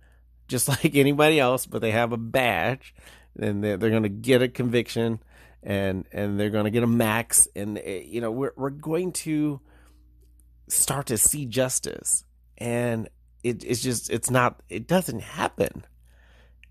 [0.49, 2.95] just like anybody else, but they have a badge
[3.39, 5.21] and they're, they're going to get a conviction
[5.63, 7.49] and, and they're going to get a max.
[7.57, 9.61] And, eh, you know, we're, we're going to
[10.69, 12.25] start to see justice
[12.59, 13.09] and
[13.43, 15.85] it, it's just, it's not, it doesn't happen.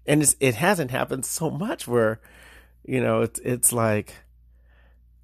[0.06, 2.22] And it hasn't happened so much where,
[2.86, 4.14] you know, it's, it's like,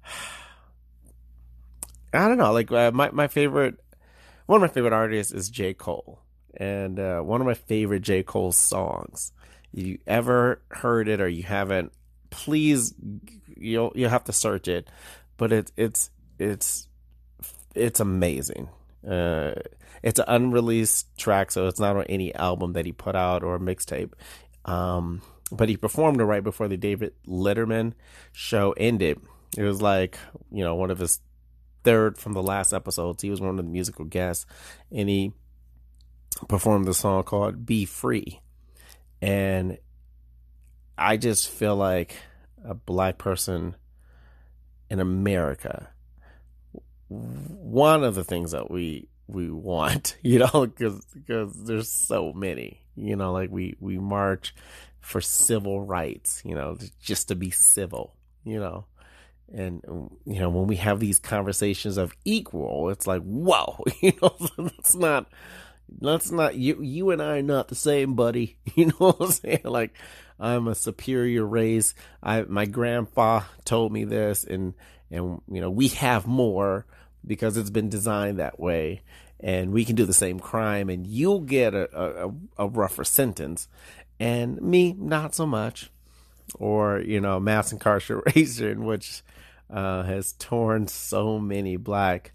[2.12, 2.52] I don't know.
[2.52, 3.76] Like uh, my my favorite,
[4.46, 6.20] one of my favorite artists is J Cole,
[6.56, 9.32] and uh, one of my favorite J Cole songs.
[9.72, 11.92] If you ever heard it or you haven't,
[12.30, 12.94] please
[13.56, 14.88] you'll you'll have to search it.
[15.36, 16.88] But it's it's it's
[17.74, 18.68] it's amazing.
[19.08, 19.54] Uh,
[20.02, 23.58] it's an unreleased track, so it's not on any album that he put out or
[23.58, 24.12] mixtape.
[24.64, 27.94] Um, but he performed it right before the David Letterman
[28.32, 29.20] show ended
[29.56, 30.18] it was like,
[30.50, 31.20] you know, one of his
[31.84, 33.22] third from the last episodes.
[33.22, 34.46] He was one of the musical guests
[34.90, 35.32] and he
[36.48, 38.40] performed the song called Be Free.
[39.20, 39.78] And
[40.96, 42.16] I just feel like
[42.64, 43.76] a black person
[44.90, 45.90] in America,
[47.08, 52.80] one of the things that we we want, you know, because because there's so many,
[52.94, 54.54] you know, like we we march
[55.00, 58.86] for civil rights, you know, just to be civil, you know,
[59.52, 64.12] and um, you know when we have these conversations of equal it's like whoa you
[64.22, 65.26] know that's not
[66.00, 68.56] that's not you you and i are not the same buddy.
[68.74, 69.60] You know what i'm saying?
[69.64, 69.94] Like
[70.40, 71.94] i'm a superior race.
[72.22, 74.74] I my grandpa told me this and
[75.10, 76.86] and you know we have more
[77.26, 79.02] because it's been designed that way.
[79.40, 83.66] And we can do the same crime and you'll get a, a, a rougher sentence.
[84.20, 85.90] And me not so much.
[86.58, 89.22] Or you know mass incarceration which
[89.72, 92.32] uh, has torn so many black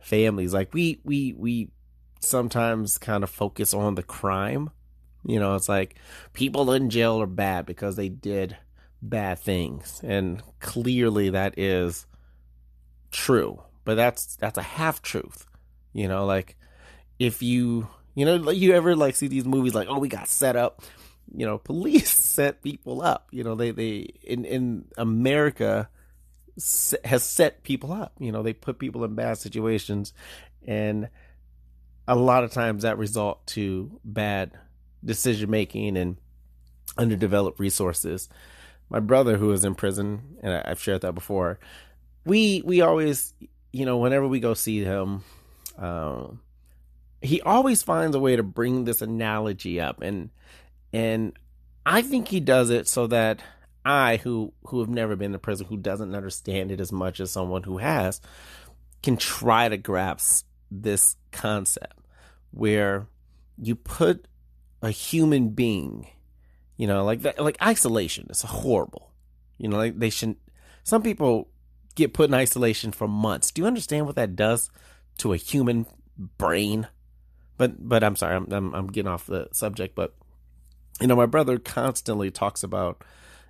[0.00, 0.52] families.
[0.52, 1.70] Like we we we
[2.20, 4.70] sometimes kind of focus on the crime.
[5.24, 5.96] You know, it's like
[6.32, 8.56] people in jail are bad because they did
[9.00, 12.06] bad things, and clearly that is
[13.10, 13.62] true.
[13.84, 15.46] But that's that's a half truth.
[15.92, 16.56] You know, like
[17.18, 20.56] if you you know you ever like see these movies like oh we got set
[20.56, 20.82] up
[21.34, 25.88] you know police set people up you know they they in in america
[27.04, 28.12] has set people up.
[28.18, 30.12] You know, they put people in bad situations,
[30.66, 31.08] and
[32.06, 34.52] a lot of times that result to bad
[35.04, 36.16] decision making and
[36.96, 38.28] underdeveloped resources.
[38.90, 41.58] My brother, who is in prison, and I've shared that before,
[42.24, 43.32] we we always,
[43.72, 45.24] you know, whenever we go see him,
[45.78, 46.40] um,
[47.22, 50.30] he always finds a way to bring this analogy up, and
[50.92, 51.32] and
[51.86, 53.40] I think he does it so that
[53.84, 57.30] I, who who have never been to prison, who doesn't understand it as much as
[57.30, 58.20] someone who has,
[59.02, 61.98] can try to grasp this concept
[62.52, 63.06] where
[63.60, 64.26] you put
[64.82, 66.06] a human being,
[66.76, 69.12] you know, like that, like isolation is horrible.
[69.58, 70.38] You know, like they shouldn't.
[70.84, 71.48] Some people
[71.94, 73.50] get put in isolation for months.
[73.50, 74.70] Do you understand what that does
[75.18, 76.88] to a human brain?
[77.56, 79.94] But but I'm sorry, I'm I'm, I'm getting off the subject.
[79.94, 80.14] But
[81.00, 83.04] you know, my brother constantly talks about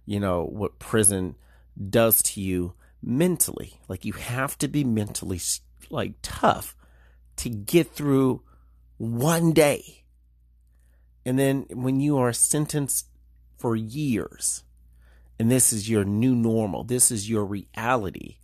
[0.06, 1.36] you know, what prison
[1.88, 3.80] does to you mentally.
[3.88, 5.40] Like you have to be mentally
[5.90, 6.76] like tough
[7.36, 8.42] to get through
[8.98, 10.04] one day.
[11.24, 13.06] And then when you are sentenced
[13.62, 14.64] for years.
[15.38, 16.82] And this is your new normal.
[16.82, 18.38] This is your reality.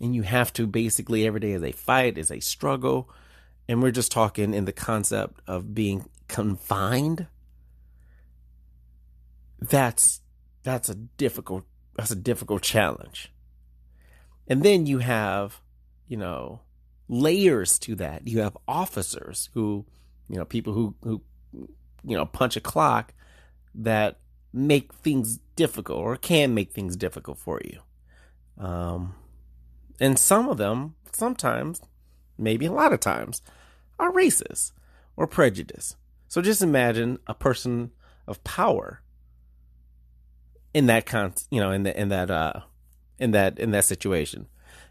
[0.00, 3.10] And you have to basically every day is a fight, is a struggle.
[3.68, 7.26] And we're just talking in the concept of being confined.
[9.60, 10.22] That's
[10.68, 11.64] that's a difficult
[11.96, 13.32] that's a difficult challenge.
[14.46, 15.60] And then you have,
[16.06, 16.60] you know,
[17.08, 18.28] layers to that.
[18.28, 19.86] You have officers who,
[20.28, 21.22] you know, people who who
[22.04, 23.14] you know, punch a clock
[23.74, 24.18] that
[24.52, 27.80] make things difficult or can make things difficult for you.
[28.62, 29.14] Um,
[30.00, 31.80] and some of them, sometimes,
[32.36, 33.42] maybe a lot of times,
[33.98, 34.72] are racist
[35.16, 35.96] or prejudiced.
[36.28, 37.90] So just imagine a person
[38.26, 39.02] of power
[40.74, 42.60] in that con, you know, in the in that uh,
[43.18, 44.46] in that in that situation.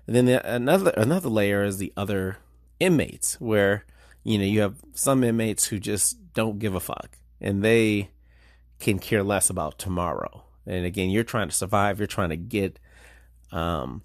[0.05, 2.37] And then the, another another layer is the other
[2.79, 3.85] inmates, where
[4.23, 8.09] you know you have some inmates who just don't give a fuck and they
[8.79, 10.43] can care less about tomorrow.
[10.65, 12.79] And again, you're trying to survive, you're trying to get
[13.51, 14.03] um,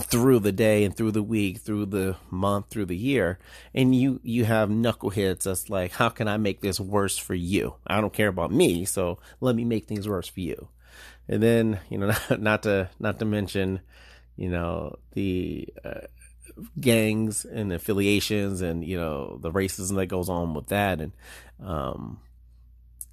[0.00, 3.38] through the day and through the week, through the month, through the year,
[3.74, 7.74] and you you have knuckleheads that's like, how can I make this worse for you?
[7.86, 10.68] I don't care about me, so let me make things worse for you.
[11.28, 13.80] And then you know, not, not to not to mention,
[14.36, 16.06] you know, the uh,
[16.78, 21.12] gangs and affiliations and you know the racism that goes on with that and
[21.64, 22.20] um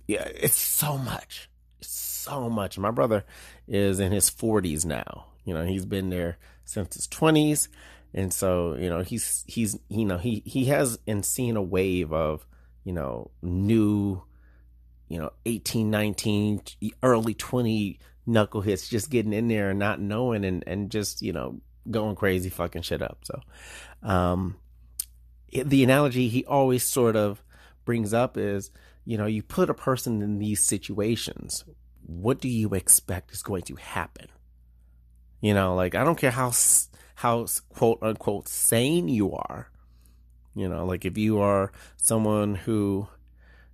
[0.07, 3.23] yeah it's so much it's so much my brother
[3.67, 6.37] is in his 40s now you know he's been there
[6.69, 7.67] since his 20s
[8.13, 12.11] and so you know he's he's you know he he has and seen a wave
[12.13, 12.45] of
[12.83, 14.21] you know new
[15.07, 16.61] you know 18 19
[17.03, 21.59] early 20 knuckleheads just getting in there and not knowing and and just you know
[21.89, 23.19] going crazy, fucking shit up.
[23.23, 23.41] So,
[24.03, 24.57] um,
[25.51, 27.43] the analogy he always sort of
[27.85, 28.71] brings up is,
[29.05, 31.63] you know, you put a person in these situations,
[32.05, 34.27] what do you expect is going to happen?
[35.41, 36.51] You know, like I don't care how
[37.15, 39.69] how quote unquote sane you are.
[40.55, 43.07] You know, like if you are someone who,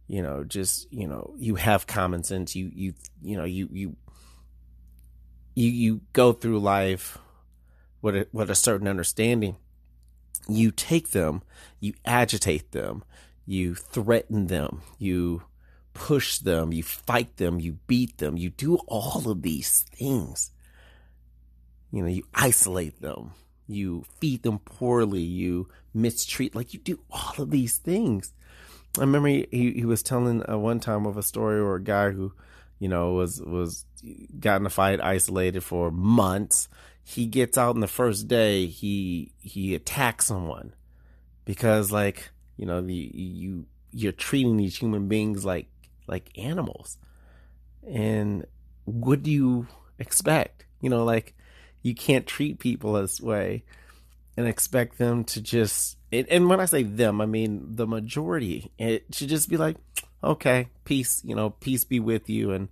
[0.08, 2.56] you know, just you know, you have common sense.
[2.56, 3.95] You you you know you you
[5.56, 7.17] you you go through life
[8.01, 9.56] with a, with a certain understanding,
[10.47, 11.41] you take them,
[11.80, 13.04] you agitate them,
[13.47, 15.43] you threaten them, you
[15.93, 20.51] push them, you fight them, you beat them, you do all of these things.
[21.95, 23.31] You know, you isolate them,
[23.67, 28.34] you feed them poorly, you mistreat, like you do all of these things.
[28.97, 32.12] I remember he, he, was telling uh, one time of a story or a guy
[32.12, 32.34] who,
[32.79, 33.86] you know, was, was
[34.39, 36.67] got in a fight, isolated for months
[37.08, 40.73] he gets out in the first day, he he attacks someone
[41.45, 45.67] because like you know the you you're treating these human beings like
[46.08, 46.97] like animals,
[47.88, 48.47] and
[48.86, 49.67] what do you
[49.99, 50.65] expect?
[50.81, 51.36] You know, like
[51.86, 53.63] you can't treat people this way
[54.36, 58.71] and expect them to just and when I say them, I mean the majority.
[58.80, 59.78] It should just be like,
[60.24, 62.69] okay, peace, you know, peace be with you, and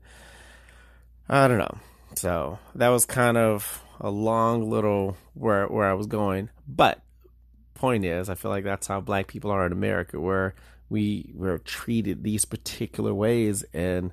[1.30, 1.78] I don't know.
[2.16, 6.50] So that was kind of a long little where where I was going.
[6.68, 7.00] But
[7.76, 10.56] point is, I feel like that's how black people are in America, where
[10.90, 14.12] we we're treated these particular ways, and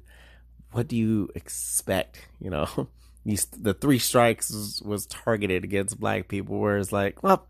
[0.72, 2.28] what do you expect?
[2.38, 2.68] You know,
[3.24, 7.46] the three strikes was, was targeted against black people, where it's like, well,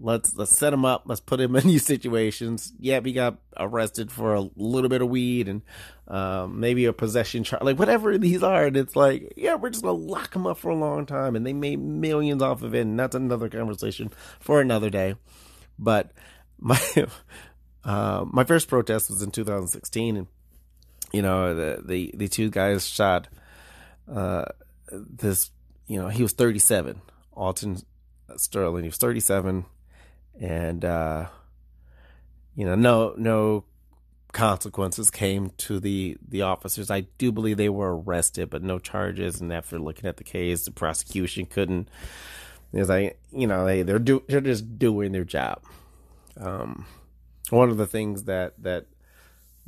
[0.00, 1.02] let's let's set him up.
[1.06, 2.72] Let's put him in these situations.
[2.78, 5.62] Yeah, he got arrested for a little bit of weed and
[6.06, 8.66] um, maybe a possession charge, like whatever these are.
[8.66, 11.46] And it's like, yeah, we're just gonna lock him up for a long time, and
[11.46, 12.82] they made millions off of it.
[12.82, 15.16] And that's another conversation for another day.
[15.78, 16.12] But
[16.58, 16.80] my
[17.84, 20.26] uh, my first protest was in 2016, and
[21.12, 23.28] you know the the, the two guys shot
[24.12, 24.46] uh,
[24.90, 25.50] this.
[25.86, 27.00] You know, he was 37,
[27.32, 27.78] Alton
[28.36, 28.82] Sterling.
[28.82, 29.64] He was 37
[30.40, 31.26] and uh,
[32.54, 33.64] you know, no no
[34.32, 36.90] consequences came to the the officers.
[36.90, 39.40] I do believe they were arrested, but no charges.
[39.40, 41.88] And after looking at the case, the prosecution couldn't.
[42.72, 45.62] It's like you know they they're do they're just doing their job.
[46.36, 46.86] Um,
[47.50, 48.86] one of the things that that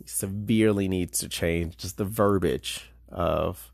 [0.07, 3.70] severely needs to change just the verbiage of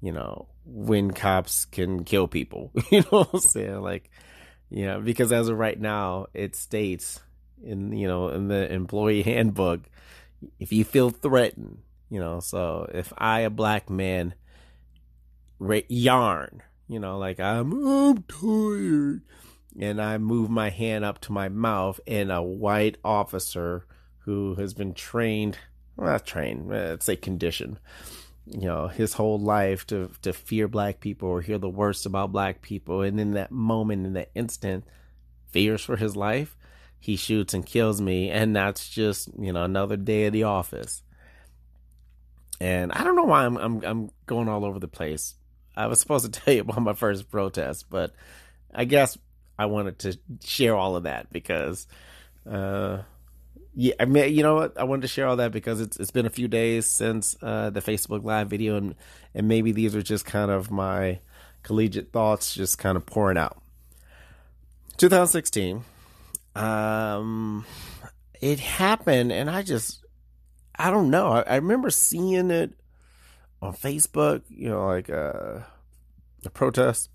[0.00, 2.72] you know when cops can kill people.
[2.90, 3.80] you know what I'm saying?
[3.80, 4.10] Like
[4.70, 7.20] you know, because as of right now, it states
[7.62, 9.80] in you know in the employee handbook,
[10.58, 11.78] if you feel threatened,
[12.10, 14.34] you know, so if I a black man
[15.60, 19.22] yarn, you know, like I'm I'm tired,
[19.78, 23.86] and I move my hand up to my mouth, and a white officer
[24.20, 25.58] who has been trained,
[25.96, 27.78] well, not trained, let's say conditioned,
[28.50, 32.32] you know his whole life to to fear black people or hear the worst about
[32.32, 33.02] black people.
[33.02, 34.84] And in that moment in that instant
[35.50, 36.56] fears for his life
[37.00, 38.28] he shoots and kills me.
[38.30, 41.02] And that's just you know another day at the office.
[42.60, 45.34] And i don't know why i'm i'm, I'm going all over the place.
[45.76, 48.12] I was supposed to tell you about my first protest but
[48.74, 49.16] i guess
[49.58, 51.86] i wanted to share all of that because
[52.50, 52.98] uh
[53.80, 54.76] yeah, I mean, you know what?
[54.76, 57.70] I wanted to share all that because it's it's been a few days since uh,
[57.70, 58.96] the Facebook Live video, and
[59.36, 61.20] and maybe these are just kind of my
[61.62, 63.62] collegiate thoughts, just kind of pouring out.
[64.96, 65.84] 2016,
[66.56, 67.64] um,
[68.40, 70.04] it happened, and I just
[70.76, 71.28] I don't know.
[71.28, 72.72] I, I remember seeing it
[73.62, 75.60] on Facebook, you know, like uh,
[76.42, 77.10] the protest,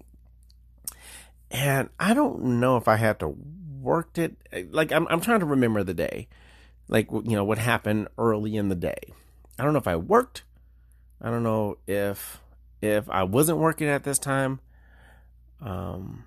[1.52, 3.36] and I don't know if I had to
[3.82, 4.38] worked it.
[4.72, 6.30] Like I'm I'm trying to remember the day
[6.94, 9.14] like you know what happened early in the day.
[9.60, 10.44] I don't know if I worked.
[11.20, 12.40] I don't know if
[12.82, 14.60] if I wasn't working at this time.
[15.60, 16.26] Um,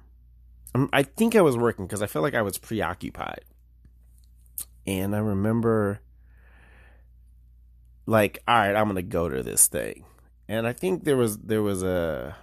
[0.93, 3.45] I think I was working because I felt like I was preoccupied,
[4.87, 6.01] and I remember
[8.05, 10.05] like, all right, I'm gonna go to this thing,
[10.49, 12.37] and I think there was there was a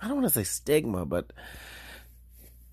[0.00, 1.32] I don't want to say stigma, but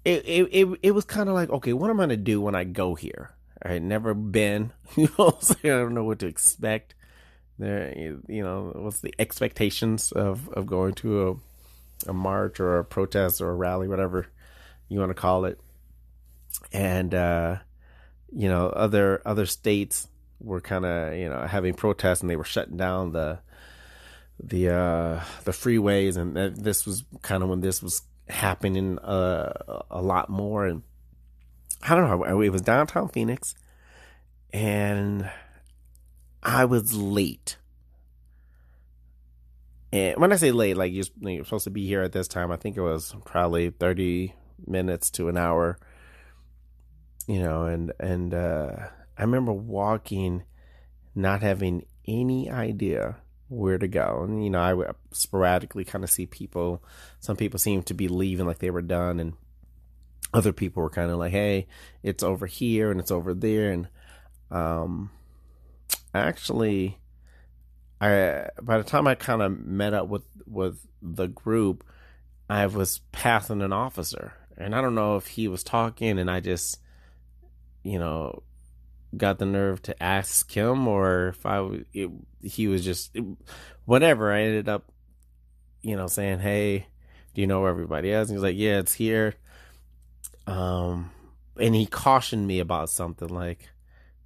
[0.03, 2.55] it it it, it was kind of like, okay, what am I gonna do when
[2.55, 3.31] I go here?
[3.61, 4.71] I had never been.
[4.95, 6.95] You know, so I don't know what to expect.
[7.59, 11.35] There, you know, what's the expectations of of going to a
[12.07, 14.27] a march or a protest or a rally, whatever
[14.87, 15.59] you want to call it.
[16.73, 17.57] And uh,
[18.31, 20.07] you know, other other states
[20.39, 23.39] were kind of you know having protests and they were shutting down the
[24.41, 30.01] the uh the freeways and this was kind of when this was happening uh, a
[30.01, 30.83] lot more and
[31.81, 32.41] I don't know.
[32.41, 33.55] It was downtown Phoenix,
[34.51, 35.29] and
[36.43, 37.57] I was late.
[39.91, 42.51] And when I say late, like you're, you're supposed to be here at this time,
[42.51, 44.35] I think it was probably thirty
[44.67, 45.79] minutes to an hour.
[47.27, 48.75] You know, and and uh,
[49.17, 50.43] I remember walking,
[51.15, 53.17] not having any idea
[53.47, 54.23] where to go.
[54.23, 56.83] And you know, I would sporadically kind of see people.
[57.19, 59.33] Some people seemed to be leaving like they were done, and
[60.33, 61.67] other people were kind of like, "Hey,
[62.03, 63.87] it's over here and it's over there," and
[64.51, 65.11] um,
[66.13, 66.99] actually,
[67.99, 71.83] I by the time I kind of met up with with the group,
[72.49, 76.39] I was passing an officer, and I don't know if he was talking, and I
[76.39, 76.79] just,
[77.83, 78.43] you know,
[79.17, 82.11] got the nerve to ask him, or if I it,
[82.43, 83.25] he was just it,
[83.85, 84.31] whatever.
[84.31, 84.91] I ended up,
[85.81, 86.87] you know, saying, "Hey."
[87.35, 88.27] Do you know where everybody is?
[88.27, 89.35] And he's like, Yeah, it's here
[90.49, 91.11] um,
[91.59, 93.69] and he cautioned me about something like,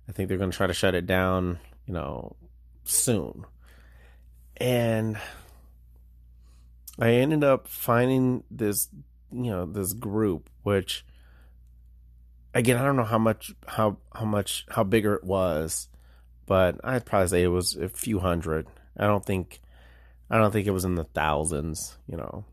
[0.08, 2.36] I think they're going to try to shut it down, you know,
[2.86, 3.46] soon.
[4.58, 5.18] And
[7.00, 8.88] I ended up finding this,
[9.32, 11.06] you know, this group, which
[12.54, 15.90] again, I don't know how much, how, how much, how bigger it was,
[16.46, 18.68] but I'd probably say it was a few hundred.
[18.96, 19.60] I don't think,
[20.30, 22.46] I don't think it was in the thousands, you know,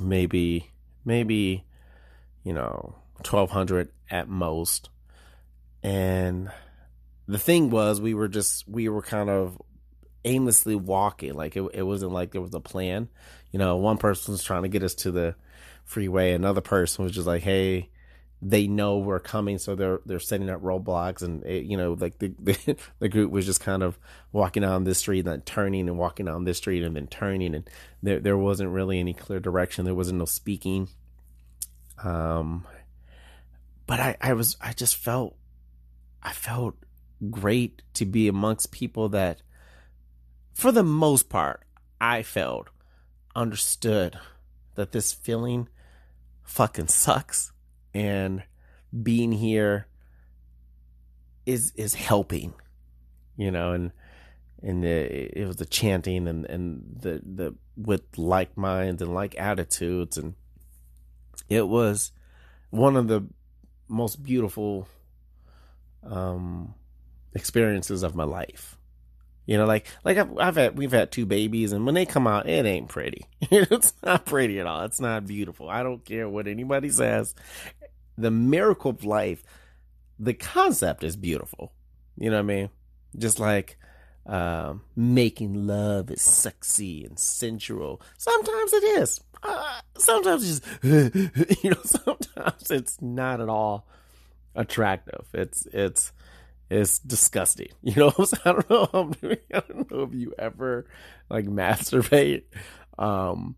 [0.00, 0.70] maybe,
[1.04, 1.64] maybe
[2.44, 4.90] you know, 1200 at most.
[5.82, 6.50] And
[7.26, 9.60] the thing was, we were just, we were kind of
[10.24, 11.34] aimlessly walking.
[11.34, 13.08] Like it, it wasn't like there was a plan.
[13.50, 15.34] You know, one person was trying to get us to the
[15.84, 16.32] freeway.
[16.32, 17.90] Another person was just like, Hey,
[18.40, 19.58] they know we're coming.
[19.58, 23.30] So they're, they're setting up roadblocks and it, you know, like the, the, the, group
[23.30, 23.98] was just kind of
[24.32, 27.54] walking down this street and then turning and walking down this street and then turning.
[27.54, 27.70] And
[28.02, 29.84] there, there wasn't really any clear direction.
[29.84, 30.88] There wasn't no speaking
[32.04, 32.66] um,
[33.86, 35.36] but I, I was, I just felt,
[36.22, 36.74] I felt
[37.30, 39.42] great to be amongst people that,
[40.54, 41.64] for the most part,
[42.00, 42.68] I felt
[43.34, 44.18] understood
[44.74, 45.68] that this feeling
[46.42, 47.52] fucking sucks
[47.94, 48.42] and
[49.02, 49.86] being here
[51.46, 52.52] is is helping
[53.36, 53.90] you know and
[54.62, 59.38] and the, it was the chanting and and the the with like minds and like
[59.38, 60.34] attitudes and
[61.52, 62.12] it was
[62.70, 63.26] one of the
[63.88, 64.88] most beautiful
[66.02, 66.74] um
[67.34, 68.76] experiences of my life.
[69.46, 72.26] You know, like like I've, I've, had we've had two babies, and when they come
[72.26, 73.26] out, it ain't pretty.
[73.40, 74.84] it's not pretty at all.
[74.84, 75.68] It's not beautiful.
[75.68, 77.34] I don't care what anybody says.
[78.16, 79.42] The miracle of life,
[80.18, 81.72] the concept is beautiful.
[82.16, 82.70] You know what I mean?
[83.18, 83.78] Just like
[84.26, 88.00] um, making love is sexy and sensual.
[88.18, 89.20] Sometimes it is.
[89.42, 93.86] Uh, sometimes just, you know, sometimes it's not at all
[94.54, 95.26] attractive.
[95.34, 96.12] It's, it's,
[96.70, 97.68] It's disgusting.
[97.82, 98.12] You know,
[98.44, 99.12] I don't know.
[99.54, 100.86] I don't know if you ever
[101.30, 102.44] like masturbate,
[102.98, 103.56] um,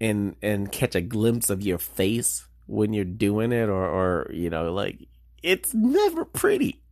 [0.00, 4.50] and and catch a glimpse of your face when you're doing it, or or you
[4.50, 4.98] know, like
[5.42, 6.82] it's never pretty.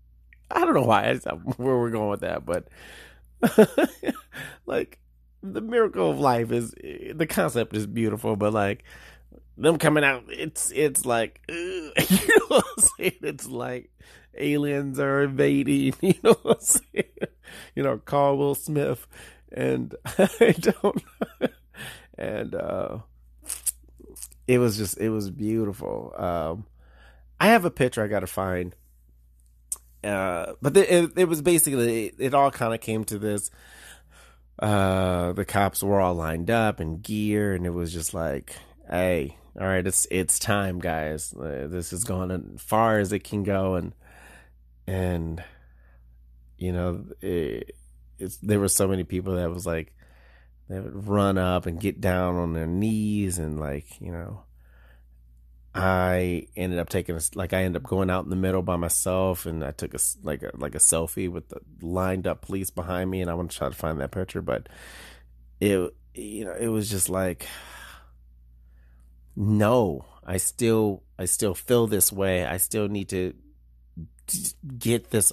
[0.50, 1.14] I don't know why
[1.56, 2.68] where we're going with that, but
[4.66, 4.98] like
[5.42, 8.84] the miracle of life is the concept is beautiful, but like
[9.56, 13.18] them coming out, it's it's like you know what I'm saying?
[13.22, 13.90] It's like
[14.36, 15.94] aliens are invading.
[16.00, 17.32] You know what I'm saying?
[17.74, 19.06] You know, Carl Will Smith,
[19.50, 21.02] and I don't.
[22.16, 22.98] and uh,
[24.46, 26.14] it was just it was beautiful.
[26.16, 26.66] Um,
[27.40, 28.74] I have a picture I got to find.
[30.04, 33.50] Uh, but the, it, it was basically it, it all kind of came to this.
[34.62, 38.54] Uh, the cops were all lined up in gear, and it was just like,
[38.88, 41.34] "Hey, all right, it's it's time, guys.
[41.34, 43.92] Uh, this is going as far as it can go, and
[44.86, 45.42] and
[46.58, 47.74] you know, it,
[48.20, 49.92] it's there were so many people that was like
[50.68, 54.44] they would run up and get down on their knees and like you know.
[55.74, 58.76] I ended up taking a, like I ended up going out in the middle by
[58.76, 62.70] myself, and I took a like a like a selfie with the lined up police
[62.70, 64.68] behind me, and I want to try to find that picture, but
[65.60, 67.46] it you know it was just like
[69.36, 72.44] no, I still I still feel this way.
[72.44, 73.34] I still need to
[74.78, 75.32] get this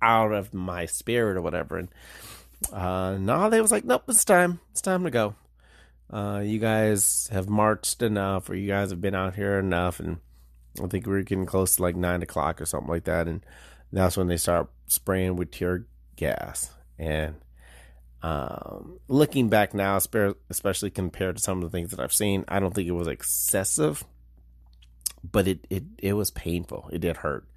[0.00, 1.76] out of my spirit or whatever.
[1.76, 1.88] And
[2.72, 4.60] uh no, they was like, nope, it's time.
[4.72, 5.34] It's time to go.
[6.12, 10.18] Uh you guys have marched enough or you guys have been out here enough and
[10.82, 13.26] I think we are getting close to like nine o'clock or something like that.
[13.26, 13.44] And
[13.92, 15.86] that's when they start spraying with tear
[16.16, 16.70] gas.
[16.98, 17.36] And
[18.22, 19.98] um, looking back now,
[20.50, 23.08] especially compared to some of the things that I've seen, I don't think it was
[23.08, 24.04] excessive,
[25.28, 26.90] but it it it was painful.
[26.92, 27.48] It did hurt,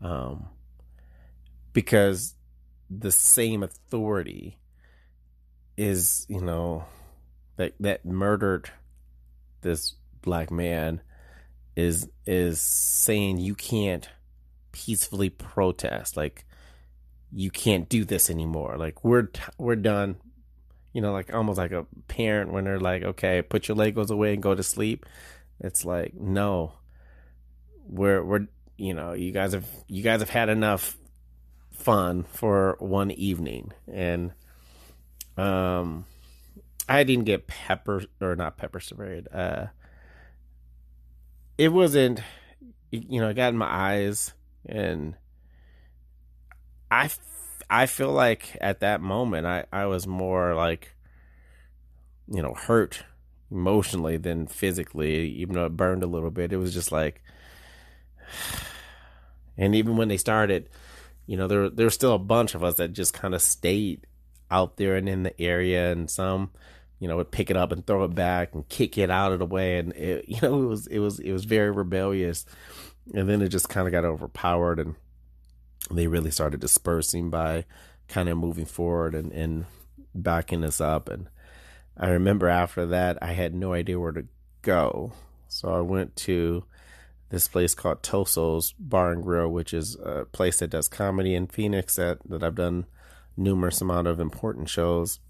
[0.00, 0.46] um,
[1.72, 2.34] because
[2.88, 4.58] the same authority
[5.76, 6.86] is you know
[7.56, 8.70] that that murdered
[9.62, 11.00] this black man
[11.74, 14.08] is is saying you can't
[14.72, 16.44] peacefully protest like
[17.32, 18.76] you can't do this anymore.
[18.78, 19.28] Like we're
[19.58, 20.16] we're done.
[20.92, 24.32] You know, like almost like a parent when they're like, okay, put your Legos away
[24.32, 25.04] and go to sleep.
[25.60, 26.72] It's like no,
[27.86, 28.46] we're we're
[28.78, 30.96] you know you guys have you guys have had enough
[31.72, 34.32] fun for one evening and
[35.36, 36.06] um
[36.88, 39.28] I didn't get pepper or not pepper sprayed.
[39.32, 39.66] Uh,
[41.58, 42.20] it wasn't,
[42.90, 44.32] you know, it got in my eyes
[44.64, 45.14] and
[46.90, 47.10] I,
[47.68, 50.94] I feel like at that moment I, I was more like,
[52.28, 53.04] you know, hurt
[53.50, 56.52] emotionally than physically, even though it burned a little bit.
[56.52, 57.22] It was just like,
[59.56, 60.68] and even when they started,
[61.26, 64.06] you know, there there was still a bunch of us that just kind of stayed
[64.50, 66.50] out there and in the area, and some,
[66.98, 69.38] you know, would pick it up and throw it back and kick it out of
[69.38, 72.44] the way, and it, you know, it was it was it was very rebellious,
[73.14, 74.96] and then it just kind of got overpowered and
[75.90, 77.64] they really started dispersing by
[78.08, 79.66] kind of moving forward and, and
[80.14, 81.08] backing us up.
[81.08, 81.28] And
[81.96, 84.26] I remember after that, I had no idea where to
[84.62, 85.12] go.
[85.48, 86.64] So I went to
[87.28, 91.46] this place called Toso's Bar and Grill, which is a place that does comedy in
[91.46, 92.86] Phoenix that, that I've done
[93.36, 95.20] numerous amount of important shows.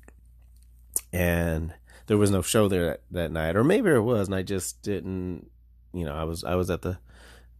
[1.12, 1.74] And
[2.06, 4.82] there was no show there that, that night, or maybe there was, and I just
[4.82, 5.50] didn't,
[5.92, 6.98] you know, I was I was at the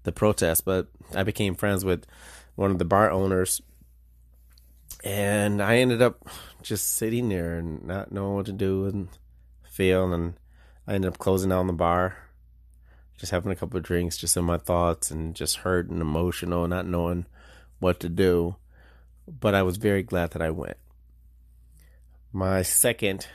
[0.05, 2.07] the protest, but I became friends with
[2.55, 3.61] one of the bar owners,
[5.05, 6.29] and I ended up
[6.63, 9.09] just sitting there and not knowing what to do and
[9.65, 10.35] feel, and
[10.87, 12.17] I ended up closing down the bar,
[13.19, 16.67] just having a couple of drinks, just in my thoughts, and just hurt and emotional,
[16.69, 17.27] not knowing
[17.81, 18.57] what to do.
[19.29, 20.77] But I was very glad that I went.
[22.37, 23.27] My second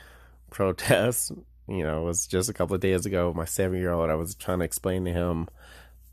[0.50, 1.32] protest,
[1.66, 3.32] you know, was just a couple of days ago.
[3.34, 5.48] My seven year old, I was trying to explain to him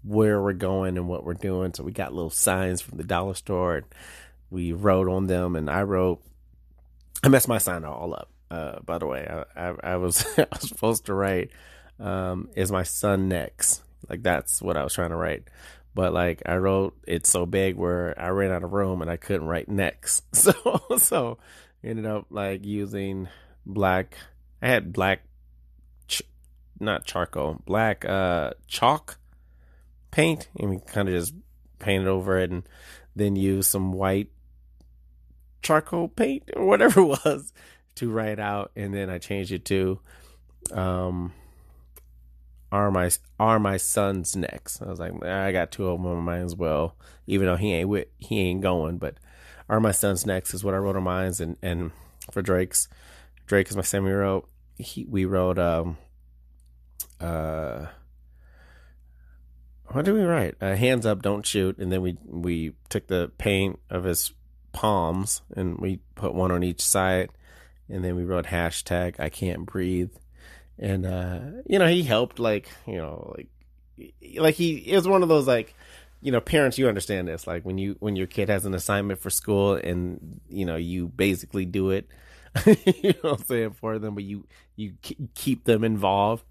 [0.03, 1.71] where we're going and what we're doing.
[1.75, 3.85] So we got little signs from the dollar store and
[4.49, 6.23] we wrote on them and I wrote
[7.23, 8.31] I messed my sign all up.
[8.49, 11.51] Uh, by the way, I, I, I was I was supposed to write
[11.99, 13.83] um, is my son next?
[14.09, 15.43] Like that's what I was trying to write.
[15.93, 19.17] But like I wrote it so big where I ran out of room and I
[19.17, 20.23] couldn't write next.
[20.33, 21.37] So so
[21.83, 23.27] ended up like using
[23.65, 24.17] black
[24.61, 25.21] I had black
[26.07, 26.23] ch-
[26.79, 29.17] not charcoal, black uh chalk
[30.11, 31.33] paint and we kind of just
[31.79, 32.63] painted over it and
[33.15, 34.29] then use some white
[35.61, 37.53] charcoal paint or whatever it was
[37.95, 39.99] to write out and then I changed it to
[40.71, 41.33] um
[42.71, 43.09] are my
[43.39, 44.81] are my sons next?
[44.81, 47.73] I was like, I got two of them on mine as well, even though he
[47.73, 48.97] ain't with, he ain't going.
[48.97, 49.15] But
[49.69, 51.91] are my sons next is what I wrote on mine, and and
[52.31, 52.87] for Drake's,
[53.45, 54.49] Drake is my semi wrote.
[54.77, 55.97] He we wrote um
[57.19, 57.87] uh
[59.91, 60.55] what did we write?
[60.61, 64.31] Uh, hands up, don't shoot, and then we we took the paint of his
[64.71, 67.29] palms and we put one on each side,
[67.87, 70.11] and then we wrote hashtag I can't breathe,
[70.77, 73.47] and uh, you know he helped like you know like
[74.37, 75.73] like he it was one of those like
[76.21, 79.19] you know parents you understand this like when you when your kid has an assignment
[79.19, 82.07] for school and you know you basically do it
[82.65, 84.45] you know what I'm saying for them but you
[84.75, 84.93] you
[85.35, 86.43] keep them involved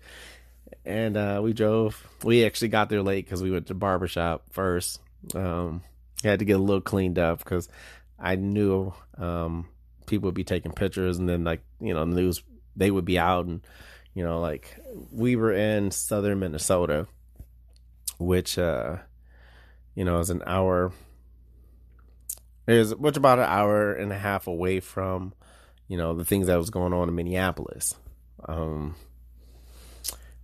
[0.85, 2.09] and uh, we drove.
[2.25, 5.01] We actually got there late because we went to barbershop first.
[5.35, 5.83] Um,
[6.25, 7.69] had to get a little cleaned up because
[8.19, 9.69] I knew um,
[10.07, 12.43] people would be taking pictures, and then like you know, the news
[12.75, 13.61] they would be out, and
[14.15, 14.79] you know, like
[15.13, 17.07] we were in southern Minnesota,
[18.19, 18.97] which uh,
[19.99, 20.93] you know is an hour.
[22.69, 25.33] Is which about an hour and a half away from,
[25.89, 27.97] you know, the things that was going on in Minneapolis.
[28.47, 28.95] Um,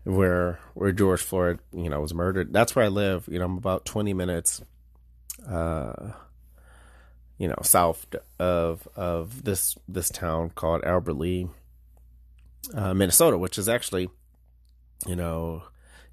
[0.03, 2.53] where where George Floyd, you know, was murdered.
[2.53, 3.29] That's where I live.
[3.31, 4.61] You know, I'm about 20 minutes,
[5.49, 6.15] uh,
[7.39, 8.07] you know, south
[8.41, 11.49] of of this this town called Albert Lea,
[12.75, 14.09] uh, Minnesota, which is actually,
[15.07, 15.63] you know,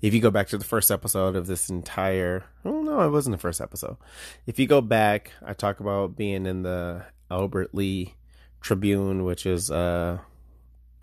[0.01, 3.35] if you go back to the first episode of this entire, oh no, it wasn't
[3.35, 3.97] the first episode.
[4.45, 8.15] If you go back, I talk about being in the Albert Lea
[8.61, 10.19] Tribune, which is uh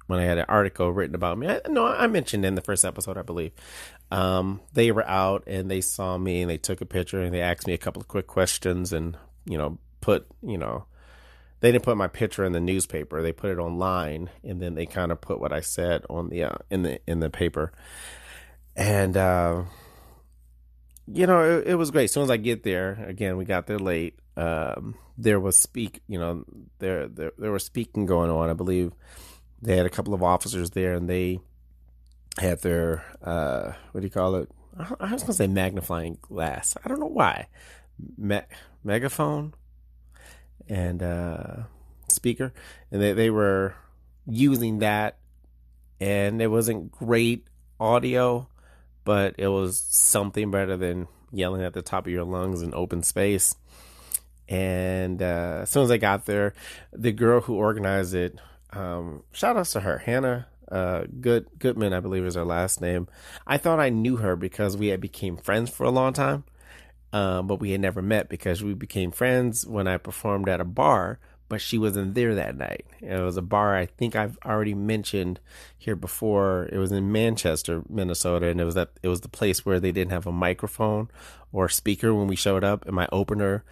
[0.08, 1.48] when I had an article written about me.
[1.48, 3.52] I, no, I mentioned in the first episode, I believe.
[4.10, 7.42] Um, they were out and they saw me and they took a picture and they
[7.42, 10.86] asked me a couple of quick questions and you know put you know
[11.60, 13.22] they didn't put my picture in the newspaper.
[13.22, 16.44] They put it online and then they kind of put what I said on the
[16.44, 17.72] uh, in the in the paper.
[18.78, 19.64] And uh,
[21.12, 22.04] you know, it, it, was great.
[22.04, 24.16] As soon as I get there, again, we got there late.
[24.36, 26.44] Um, there was speak, you know,
[26.78, 28.48] there there there was speaking going on.
[28.48, 28.92] I believe
[29.60, 31.40] they had a couple of officers there and they
[32.38, 34.48] had their uh, what do you call it?
[34.78, 36.76] I was gonna say magnifying glass.
[36.84, 37.48] I don't know why.
[38.16, 38.42] Me-
[38.84, 39.54] megaphone
[40.68, 41.56] and uh,
[42.08, 42.52] speaker,
[42.92, 43.74] and they they were
[44.24, 45.18] using that,
[46.00, 47.48] and it wasn't great
[47.80, 48.48] audio,
[49.08, 53.02] but it was something better than yelling at the top of your lungs in open
[53.02, 53.56] space.
[54.50, 56.52] And uh, as soon as I got there,
[56.92, 58.38] the girl who organized it
[58.74, 63.08] um, shout outs to her, Hannah uh, Good Goodman, I believe is her last name.
[63.46, 66.44] I thought I knew her because we had became friends for a long time,
[67.14, 70.66] um, but we had never met because we became friends when I performed at a
[70.66, 71.18] bar.
[71.48, 72.84] But she wasn't there that night.
[73.00, 75.40] It was a bar I think I've already mentioned
[75.78, 76.68] here before.
[76.70, 79.92] It was in Manchester, Minnesota, and it was that it was the place where they
[79.92, 81.10] didn't have a microphone
[81.52, 82.84] or speaker when we showed up.
[82.84, 83.64] And my opener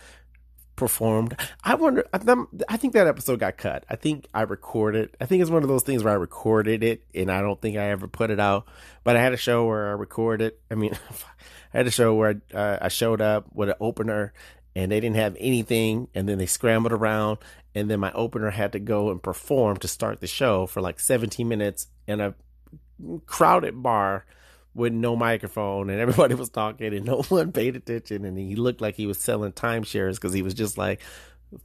[0.77, 1.37] performed.
[1.65, 2.05] I wonder.
[2.13, 3.85] I think that episode got cut.
[3.91, 5.17] I think I recorded.
[5.21, 7.77] I think it's one of those things where I recorded it and I don't think
[7.77, 8.67] I ever put it out.
[9.03, 10.55] But I had a show where I recorded.
[10.71, 10.93] I mean,
[11.75, 14.33] I had a show where I, uh, I showed up with an opener
[14.77, 17.39] and they didn't have anything, and then they scrambled around,
[17.75, 21.01] and then my opener had to go and perform to start the show for like
[21.01, 22.35] 17 minutes in a
[23.25, 24.27] crowded bar
[24.75, 28.83] with no microphone and everybody was talking and no one paid attention and he looked
[28.83, 31.01] like he was selling timeshares because he was just like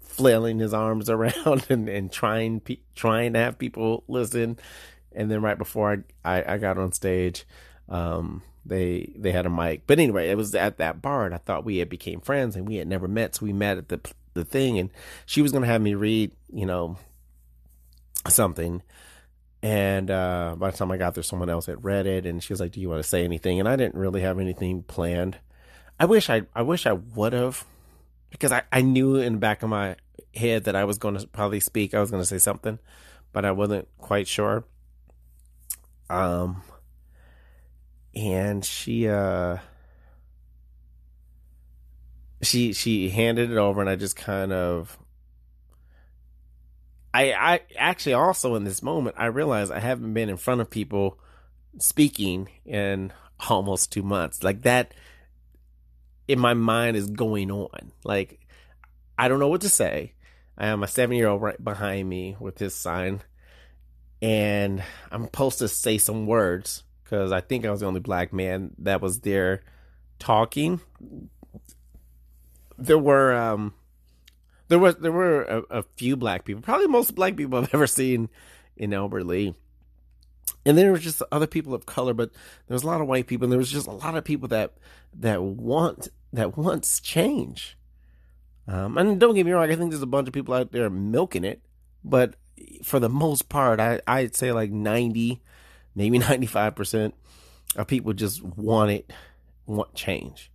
[0.01, 2.61] flailing his arms around and, and trying
[2.95, 4.57] trying to have people listen.
[5.13, 7.45] And then right before I, I, I got on stage
[7.89, 11.37] um, they they had a mic but anyway it was at that bar and I
[11.37, 13.99] thought we had became friends and we had never met so we met at the
[14.33, 14.89] the thing and
[15.25, 16.97] she was gonna have me read you know
[18.27, 18.83] something
[19.63, 22.51] and uh, by the time I got there, someone else had read it, and she
[22.51, 25.37] was like, "Do you want to say anything?" And I didn't really have anything planned.
[25.99, 27.63] I wish I, I wish I would have,
[28.31, 29.97] because I, I knew in the back of my
[30.33, 31.93] head that I was going to probably speak.
[31.93, 32.79] I was going to say something,
[33.33, 34.63] but I wasn't quite sure.
[36.09, 36.63] Um,
[38.15, 39.57] and she, uh,
[42.41, 44.97] she, she handed it over, and I just kind of
[47.13, 50.69] I, I actually also in this moment I realize I haven't been in front of
[50.69, 51.19] people
[51.77, 53.11] speaking in
[53.49, 54.43] almost two months.
[54.43, 54.93] Like that
[56.27, 57.91] in my mind is going on.
[58.03, 58.39] Like
[59.17, 60.13] I don't know what to say.
[60.57, 63.21] I have my seven year old right behind me with his sign,
[64.21, 68.31] and I'm supposed to say some words because I think I was the only black
[68.31, 69.63] man that was there
[70.17, 70.79] talking.
[72.77, 73.73] There were um
[74.69, 77.85] there was there were a, a, few black people, probably most black people I've ever
[77.85, 78.29] seen
[78.77, 79.53] in Albert Lea.
[80.65, 82.31] and there was just other people of color, but
[82.67, 84.47] there was a lot of white people, and there was just a lot of people
[84.47, 84.77] that
[85.13, 87.77] that want that wants change.
[88.69, 90.89] Um, and don't get me wrong, I think there's a bunch of people out there
[90.89, 91.61] milking it,
[92.05, 92.35] but
[92.83, 95.41] for the most part, I I'd say like ninety,
[95.95, 97.13] maybe ninety five percent
[97.75, 99.11] of people just want it,
[99.65, 100.51] want change,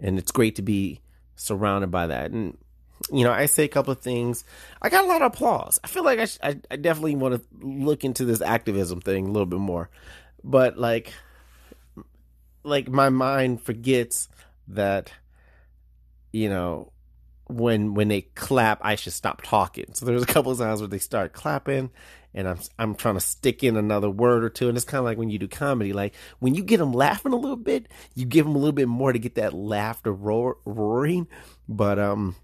[0.00, 1.00] and it's great to be
[1.36, 2.30] surrounded by that.
[2.30, 2.56] And
[3.12, 4.44] you know, I say a couple of things.
[4.82, 5.78] I got a lot of applause.
[5.82, 9.26] I feel like I, sh- I, I definitely want to look into this activism thing
[9.26, 9.88] a little bit more,
[10.42, 11.12] but like,
[12.64, 14.28] like my mind forgets
[14.68, 15.12] that,
[16.32, 16.92] you know,
[17.46, 19.94] when when they clap, I should stop talking.
[19.94, 21.90] So there's a couple of times where they start clapping,
[22.34, 25.04] and I'm I'm trying to stick in another word or two, and it's kind of
[25.04, 25.92] like when you do comedy.
[25.92, 28.88] Like when you get them laughing a little bit, you give them a little bit
[28.88, 31.26] more to get that laughter roar, roaring,
[31.68, 32.36] but um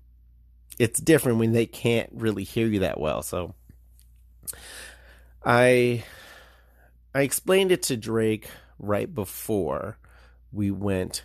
[0.79, 3.23] it's different when they can't really hear you that well.
[3.23, 3.55] So
[5.45, 6.05] I
[7.15, 9.99] I explained it to Drake right before
[10.53, 11.25] we went.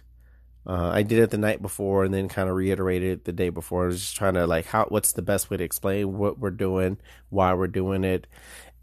[0.70, 3.50] Uh, I did it the night before and then kind of reiterated it the day
[3.50, 3.86] before.
[3.86, 6.52] I was just trying to like how what's the best way to explain what we're
[6.52, 7.00] doing,
[7.30, 8.28] why we're doing it,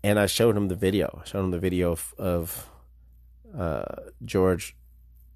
[0.02, 1.20] and I showed him the video.
[1.22, 2.68] I showed him the video of, of
[3.56, 3.84] uh,
[4.24, 4.74] George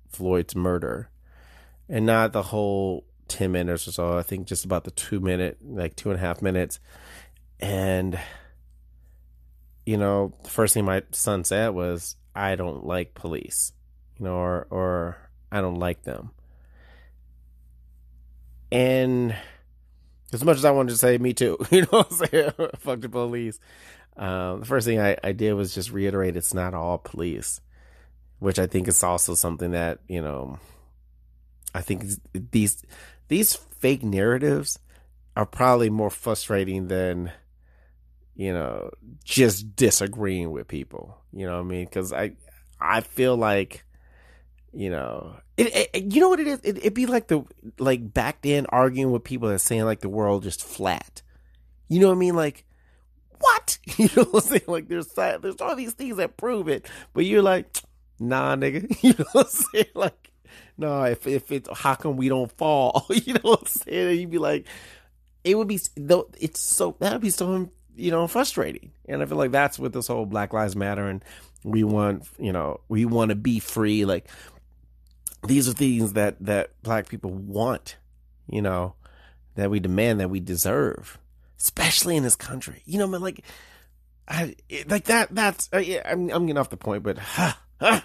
[0.09, 1.09] Floyd's murder,
[1.89, 4.19] and not the whole 10 minutes or so.
[4.19, 6.81] I think just about the two minute, like two and a half minutes.
[7.61, 8.19] And,
[9.87, 13.73] you know, the first thing my son said was, I don't like police,
[14.19, 16.33] you know, or, or I don't like them.
[18.73, 19.37] And
[20.33, 22.03] as much as I wanted to say, me too, you know?
[22.79, 23.59] Fuck the police.
[24.17, 27.61] Um, the first thing I, I did was just reiterate it's not all police,
[28.39, 30.59] which I think is also something that, you know,
[31.75, 32.83] I think these
[33.29, 34.79] these fake narratives
[35.37, 37.31] are probably more frustrating than
[38.35, 38.91] you know
[39.25, 42.33] just disagreeing with people you know what i mean because i
[42.81, 43.85] i feel like
[44.73, 47.45] you know it, it, you know what it is it, it'd be like the
[47.79, 51.23] like back then arguing with people that saying like the world just flat
[51.89, 52.65] you know what i mean like
[53.41, 56.87] what you know what i'm saying like there's there's all these things that prove it
[57.13, 57.79] but you're like
[58.19, 60.31] nah nigga you know what i'm saying like
[60.81, 63.07] no, if if it's how come we don't fall?
[63.11, 64.09] you know what I'm saying?
[64.09, 64.67] And you'd be like,
[65.45, 66.29] it would be though.
[66.41, 68.93] It's so that would be so you know frustrating.
[69.07, 71.23] And I feel like that's what this whole Black Lives Matter and
[71.65, 74.07] we want you know we want to be free.
[74.07, 74.29] Like
[75.47, 77.97] these are things that that black people want.
[78.49, 78.95] You know
[79.55, 81.19] that we demand that we deserve,
[81.59, 82.83] especially in this country.
[82.85, 83.45] You know, man, like.
[84.33, 84.55] I,
[84.87, 85.35] like that.
[85.35, 88.01] That's uh, yeah, I'm I'm getting off the point, but huh, huh.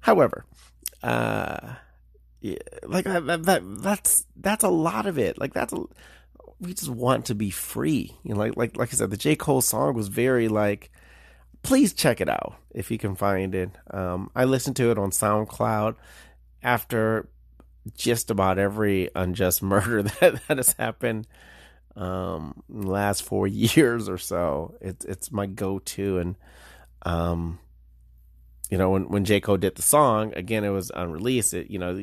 [0.00, 0.44] However,
[1.04, 1.74] uh,
[2.40, 5.38] yeah, like that, that, that, that's that's a lot of it.
[5.38, 5.84] Like that's a,
[6.58, 8.12] we just want to be free.
[8.24, 10.90] You know, like like like I said, the J Cole song was very like.
[11.66, 13.70] Please check it out if you can find it.
[13.90, 15.96] Um, I listened to it on SoundCloud
[16.62, 17.28] after
[17.96, 21.26] just about every unjust murder that, that has happened
[21.96, 24.76] um, in the last four years or so.
[24.80, 26.36] It's it's my go to, and
[27.02, 27.58] um,
[28.70, 31.54] you know, when when J Cole did the song, again, it was unreleased.
[31.54, 31.94] It, you know,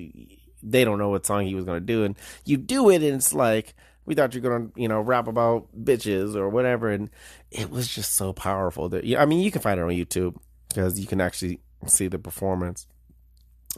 [0.61, 3.15] they don't know what song he was going to do, and you do it, and
[3.15, 3.75] it's like
[4.05, 7.09] we thought you're going to, you know, rap about bitches or whatever, and
[7.51, 10.35] it was just so powerful that I mean, you can find it on YouTube
[10.69, 12.87] because you can actually see the performance,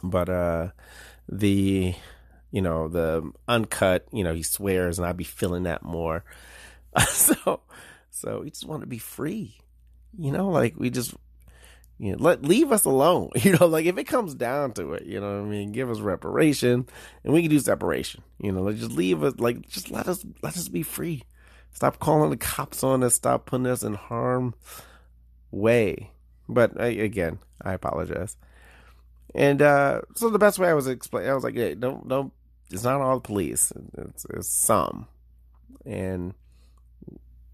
[0.02, 0.68] but uh,
[1.28, 1.94] the
[2.50, 6.24] you know the uncut, you know, he swears, and I'd be feeling that more.
[7.10, 7.60] so,
[8.10, 9.58] so we just want to be free,
[10.18, 11.14] you know, like we just
[11.98, 13.30] you know, let leave us alone.
[13.46, 15.72] You know, like if it comes down to it, you know I mean?
[15.72, 16.86] Give us reparation
[17.24, 18.22] and we can do separation.
[18.40, 21.22] You know, like just leave us like just let us let us be free.
[21.72, 24.54] Stop calling the cops on us, stop putting us in harm
[25.50, 26.10] way.
[26.48, 28.36] But I, again, I apologize.
[29.34, 32.32] And uh so the best way I was explain I was like, hey, don't don't
[32.70, 33.72] it's not all the police.
[33.96, 35.06] It's, it's some.
[35.84, 36.34] And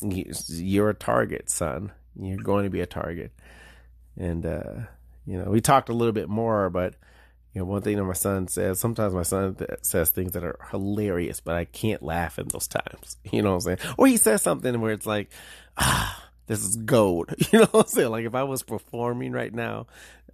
[0.01, 1.93] you're a target, son.
[2.18, 3.30] You're going to be a target
[4.16, 4.80] and uh,
[5.26, 6.94] you know we talked a little bit more but
[7.54, 10.44] you know one thing that my son says sometimes my son th- says things that
[10.44, 13.16] are hilarious but i can't laugh in those times.
[13.32, 13.94] You know what i'm saying?
[13.96, 15.30] Or he says something where it's like
[15.76, 17.34] ah this is gold.
[17.52, 18.10] You know what i'm saying?
[18.10, 19.86] Like if i was performing right now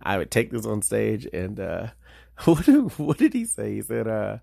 [0.02, 1.88] i would take this on stage and uh
[2.44, 3.74] what did, what did he say?
[3.74, 4.38] He said uh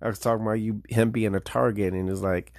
[0.00, 2.52] i was talking about you him being a target and it's like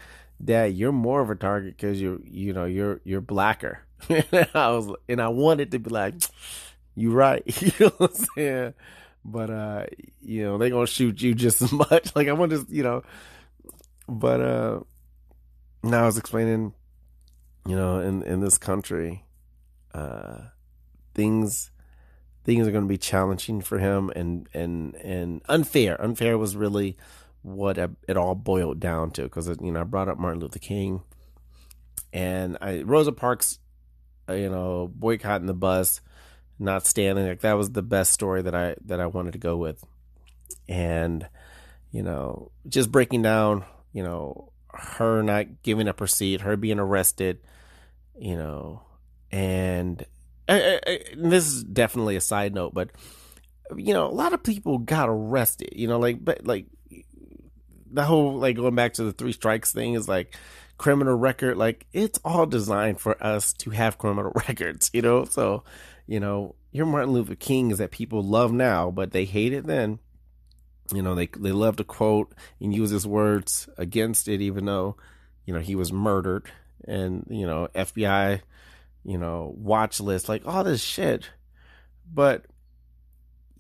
[0.44, 4.94] dad you're more of a target because you're you know you're you're blacker I was,
[5.08, 6.16] and I wanted to be like,
[6.96, 8.74] "You right," you know what I'm saying?
[9.26, 9.86] But uh,
[10.22, 12.16] you know, they gonna shoot you just as much.
[12.16, 13.04] Like I want to, you know,
[14.08, 14.80] but uh,
[15.84, 16.74] now I was explaining,
[17.66, 19.26] you know, in in this country,
[19.94, 20.40] uh,
[21.14, 21.72] things
[22.44, 26.02] things are going to be challenging for him and and and unfair.
[26.02, 26.98] Unfair was really
[27.42, 31.04] what it all boiled down to because you know I brought up Martin Luther King
[32.12, 33.60] and I Rosa Parks,
[34.30, 36.02] Uh, you know, boycotting the bus,
[36.60, 39.58] not standing like that was the best story that I that I wanted to go
[39.58, 39.84] with,
[40.68, 41.28] and
[41.92, 46.80] you know, just breaking down, you know, her not giving up her seat, her being
[46.80, 47.40] arrested,
[48.18, 48.84] you know,
[49.32, 50.06] and,
[50.48, 52.90] I, I, this is definitely a side note, but
[53.76, 56.66] you know, a lot of people got arrested, you know, like but like
[57.92, 60.36] the whole like going back to the three strikes thing is like
[60.80, 65.26] criminal record like it's all designed for us to have criminal records you know?
[65.26, 65.64] So
[66.08, 69.68] you know your martin luther king is that people love now but they hate it
[69.68, 70.00] then.
[70.92, 74.96] You know they they love to quote and use his words against it even though
[75.46, 76.50] you know he was murdered.
[76.88, 78.42] And you know fbi
[79.04, 81.30] you know watch list like all this shit.
[82.12, 82.46] But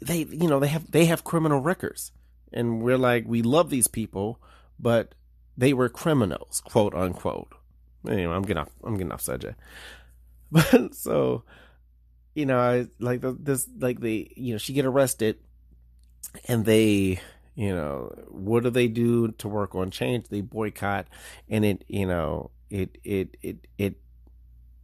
[0.01, 2.13] they you know they have they have criminal records.
[2.53, 4.41] And we're like we love these people
[4.79, 5.13] but
[5.59, 7.53] they were criminals, quote unquote.
[8.07, 8.69] Anyway, I'm getting off.
[8.81, 9.59] I'm getting off subject.
[10.49, 11.43] But so,
[12.33, 15.37] you know, I like this, like they, you know, she get arrested,
[16.47, 17.19] and they,
[17.55, 20.29] you know, what do they do to work on change?
[20.29, 21.07] They boycott,
[21.49, 23.95] and it, you know, it, it, it, it,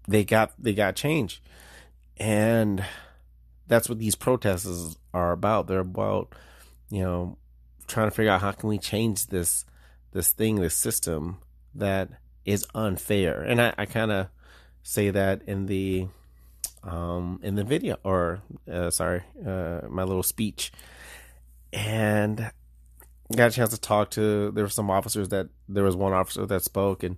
[0.09, 1.41] they got, they got change,
[2.17, 2.83] and
[3.65, 5.67] that's what these protests are about.
[5.67, 6.35] They're about,
[6.89, 7.37] you know,
[7.87, 9.63] trying to figure out how can we change this
[10.15, 11.39] this thing, this system
[11.75, 12.09] that
[12.45, 13.41] is unfair.
[13.41, 14.29] And I, I kind of
[14.81, 16.07] say that in the
[16.83, 18.41] um, in the video, or
[18.71, 20.71] uh, sorry, uh, my little speech,
[21.73, 22.49] and
[23.35, 24.51] got a chance to talk to.
[24.51, 27.17] There were some officers that there was one officer that spoke, and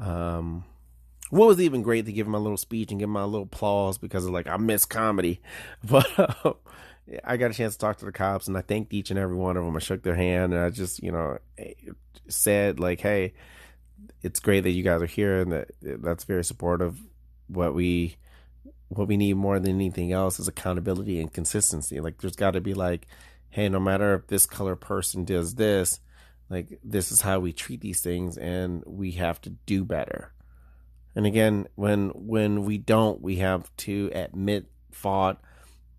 [0.00, 0.64] um,
[1.28, 3.46] what was even great to give him a little speech and give him a little
[3.46, 5.42] applause because of like I miss comedy,
[5.84, 6.08] but.
[6.18, 6.54] Uh,
[7.24, 9.36] I got a chance to talk to the cops, and I thanked each and every
[9.36, 9.76] one of them.
[9.76, 11.74] I shook their hand, and I just, you know, eh,
[12.28, 13.34] said like, "Hey,
[14.22, 16.98] it's great that you guys are here, and that eh, that's very supportive.
[17.48, 18.16] What we
[18.88, 22.00] what we need more than anything else is accountability and consistency.
[22.00, 23.06] Like, there's got to be like,
[23.50, 26.00] hey, no matter if this color person does this,
[26.48, 30.32] like this is how we treat these things, and we have to do better.
[31.14, 35.36] And again, when when we don't, we have to admit fault."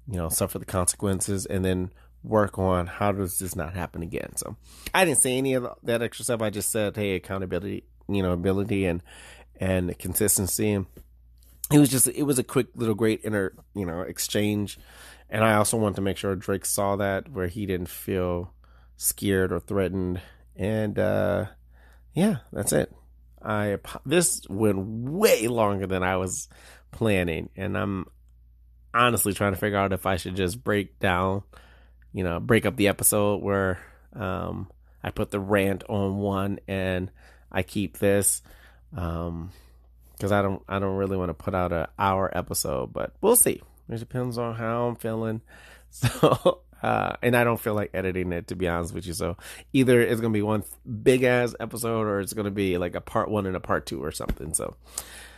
[0.07, 1.91] You know, suffer the consequences and then
[2.23, 4.35] work on how does this not happen again.
[4.35, 4.55] So
[4.93, 6.41] I didn't say any of that extra stuff.
[6.41, 9.01] I just said, hey, accountability, you know, ability and
[9.59, 10.71] and consistency.
[10.71, 10.85] And
[11.71, 14.77] it was just it was a quick little great inner you know exchange.
[15.29, 18.53] And I also wanted to make sure Drake saw that where he didn't feel
[18.97, 20.21] scared or threatened.
[20.55, 21.45] And uh
[22.13, 22.93] yeah, that's it.
[23.41, 26.47] I this went way longer than I was
[26.91, 28.07] planning, and I'm
[28.95, 31.43] honestly trying to figure out if I should just break down,
[32.13, 33.79] you know, break up the episode where
[34.13, 34.69] um,
[35.03, 37.11] I put the rant on one and
[37.51, 38.41] I keep this
[38.95, 39.51] um
[40.13, 43.35] because I don't I don't really want to put out an hour episode, but we'll
[43.35, 43.61] see.
[43.89, 45.41] It depends on how I'm feeling.
[45.91, 49.13] So uh, and I don't feel like editing it to be honest with you.
[49.13, 49.37] So
[49.71, 50.63] either it's gonna be one
[51.03, 54.03] big ass episode or it's gonna be like a part one and a part two
[54.03, 54.53] or something.
[54.53, 54.75] So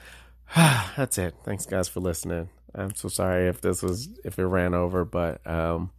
[0.56, 1.36] that's it.
[1.44, 2.50] Thanks guys for listening.
[2.78, 5.92] I'm so sorry if this was if it ran over, but um,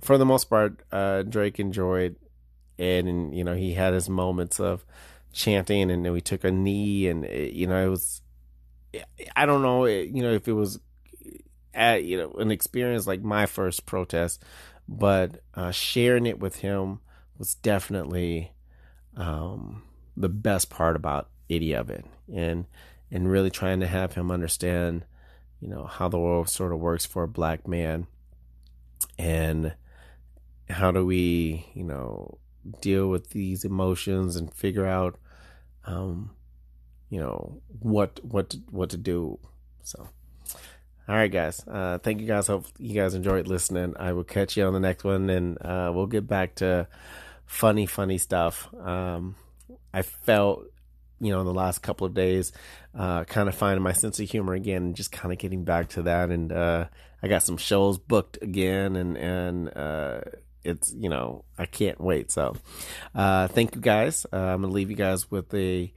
[0.00, 2.16] for the most part, uh, Drake enjoyed
[2.78, 4.84] it, and you know he had his moments of
[5.32, 8.22] chanting, and then we took a knee, and it, you know it was,
[9.34, 10.78] I don't know, you know if it was,
[11.74, 14.42] at, you know, an experience like my first protest,
[14.88, 17.00] but uh, sharing it with him
[17.38, 18.52] was definitely
[19.16, 19.82] um,
[20.16, 22.66] the best part about any of it, and
[23.10, 25.04] and really trying to have him understand
[25.62, 28.08] you know how the world sort of works for a black man.
[29.16, 29.74] And
[30.68, 32.38] how do we you know
[32.80, 35.18] deal with these emotions and figure out
[35.84, 36.30] um
[37.10, 39.38] you know what what what to do.
[39.82, 40.08] So
[41.08, 42.48] all right guys uh thank you guys.
[42.48, 43.94] Hope you guys enjoyed listening.
[44.00, 46.88] I will catch you on the next one and uh we'll get back to
[47.46, 48.68] funny funny stuff.
[48.74, 49.36] Um
[49.94, 50.71] i felt
[51.22, 52.50] you know, in the last couple of days,
[52.98, 55.88] uh, kind of finding my sense of humor again and just kind of getting back
[55.90, 56.30] to that.
[56.30, 56.86] And, uh,
[57.22, 60.20] I got some shows booked again and, and, uh,
[60.64, 62.32] it's, you know, I can't wait.
[62.32, 62.56] So,
[63.14, 64.26] uh, thank you guys.
[64.32, 65.92] Uh, I'm gonna leave you guys with a,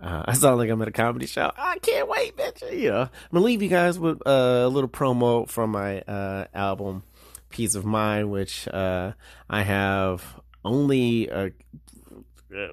[0.00, 1.50] uh, I sound like I'm at a comedy show.
[1.56, 2.78] I can't wait, bitch.
[2.78, 7.02] You know, I'm gonna leave you guys with a little promo from my, uh, album,
[7.48, 9.12] Peace of Mind, which, uh,
[9.48, 10.22] I have
[10.64, 11.50] only, uh,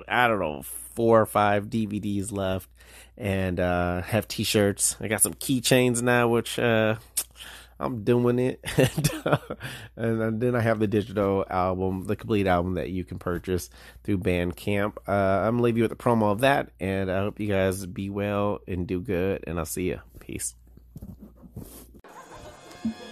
[0.07, 0.63] I don't know,
[0.95, 2.69] four or five DVDs left,
[3.17, 4.97] and uh, have T-shirts.
[4.99, 6.95] I got some keychains now, which uh,
[7.79, 9.37] I'm doing it, and, uh,
[9.95, 13.69] and, then I have the digital album, the complete album that you can purchase
[14.03, 14.97] through Bandcamp.
[15.07, 17.85] Uh, I'm gonna leave you with the promo of that, and I hope you guys
[17.85, 19.99] be well and do good, and I'll see you.
[20.19, 20.55] Peace.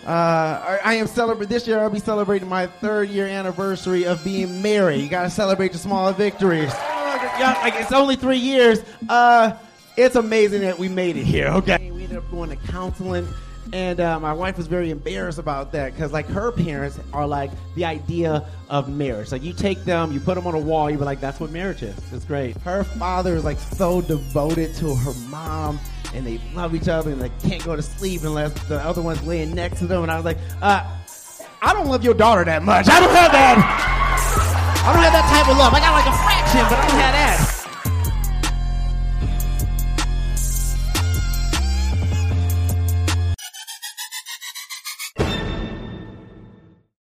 [0.06, 1.80] Uh, I am celebrating this year.
[1.80, 5.02] I'll be celebrating my third year anniversary of being married.
[5.02, 6.74] You got to celebrate the small victories.
[6.74, 8.84] like it's only three years.
[9.08, 9.54] Uh,
[9.98, 11.48] it's amazing that we made it here.
[11.48, 13.28] Okay, we ended up going to counseling,
[13.74, 17.52] and uh, my wife was very embarrassed about that because like her parents are like
[17.76, 19.32] the idea of marriage.
[19.32, 21.52] Like you take them, you put them on a wall, you be like, that's what
[21.52, 21.96] marriage is.
[22.12, 22.58] It's great.
[22.62, 25.80] Her father is like so devoted to her mom
[26.14, 29.24] and they love each other and they can't go to sleep unless the other one's
[29.24, 30.04] laying next to them.
[30.04, 30.84] And I was like, uh,
[31.62, 32.88] I don't love your daughter that much.
[32.90, 33.58] I don't have that.
[34.84, 35.74] I don't have that type of love.
[35.74, 37.61] I got like a fraction, but I don't have that.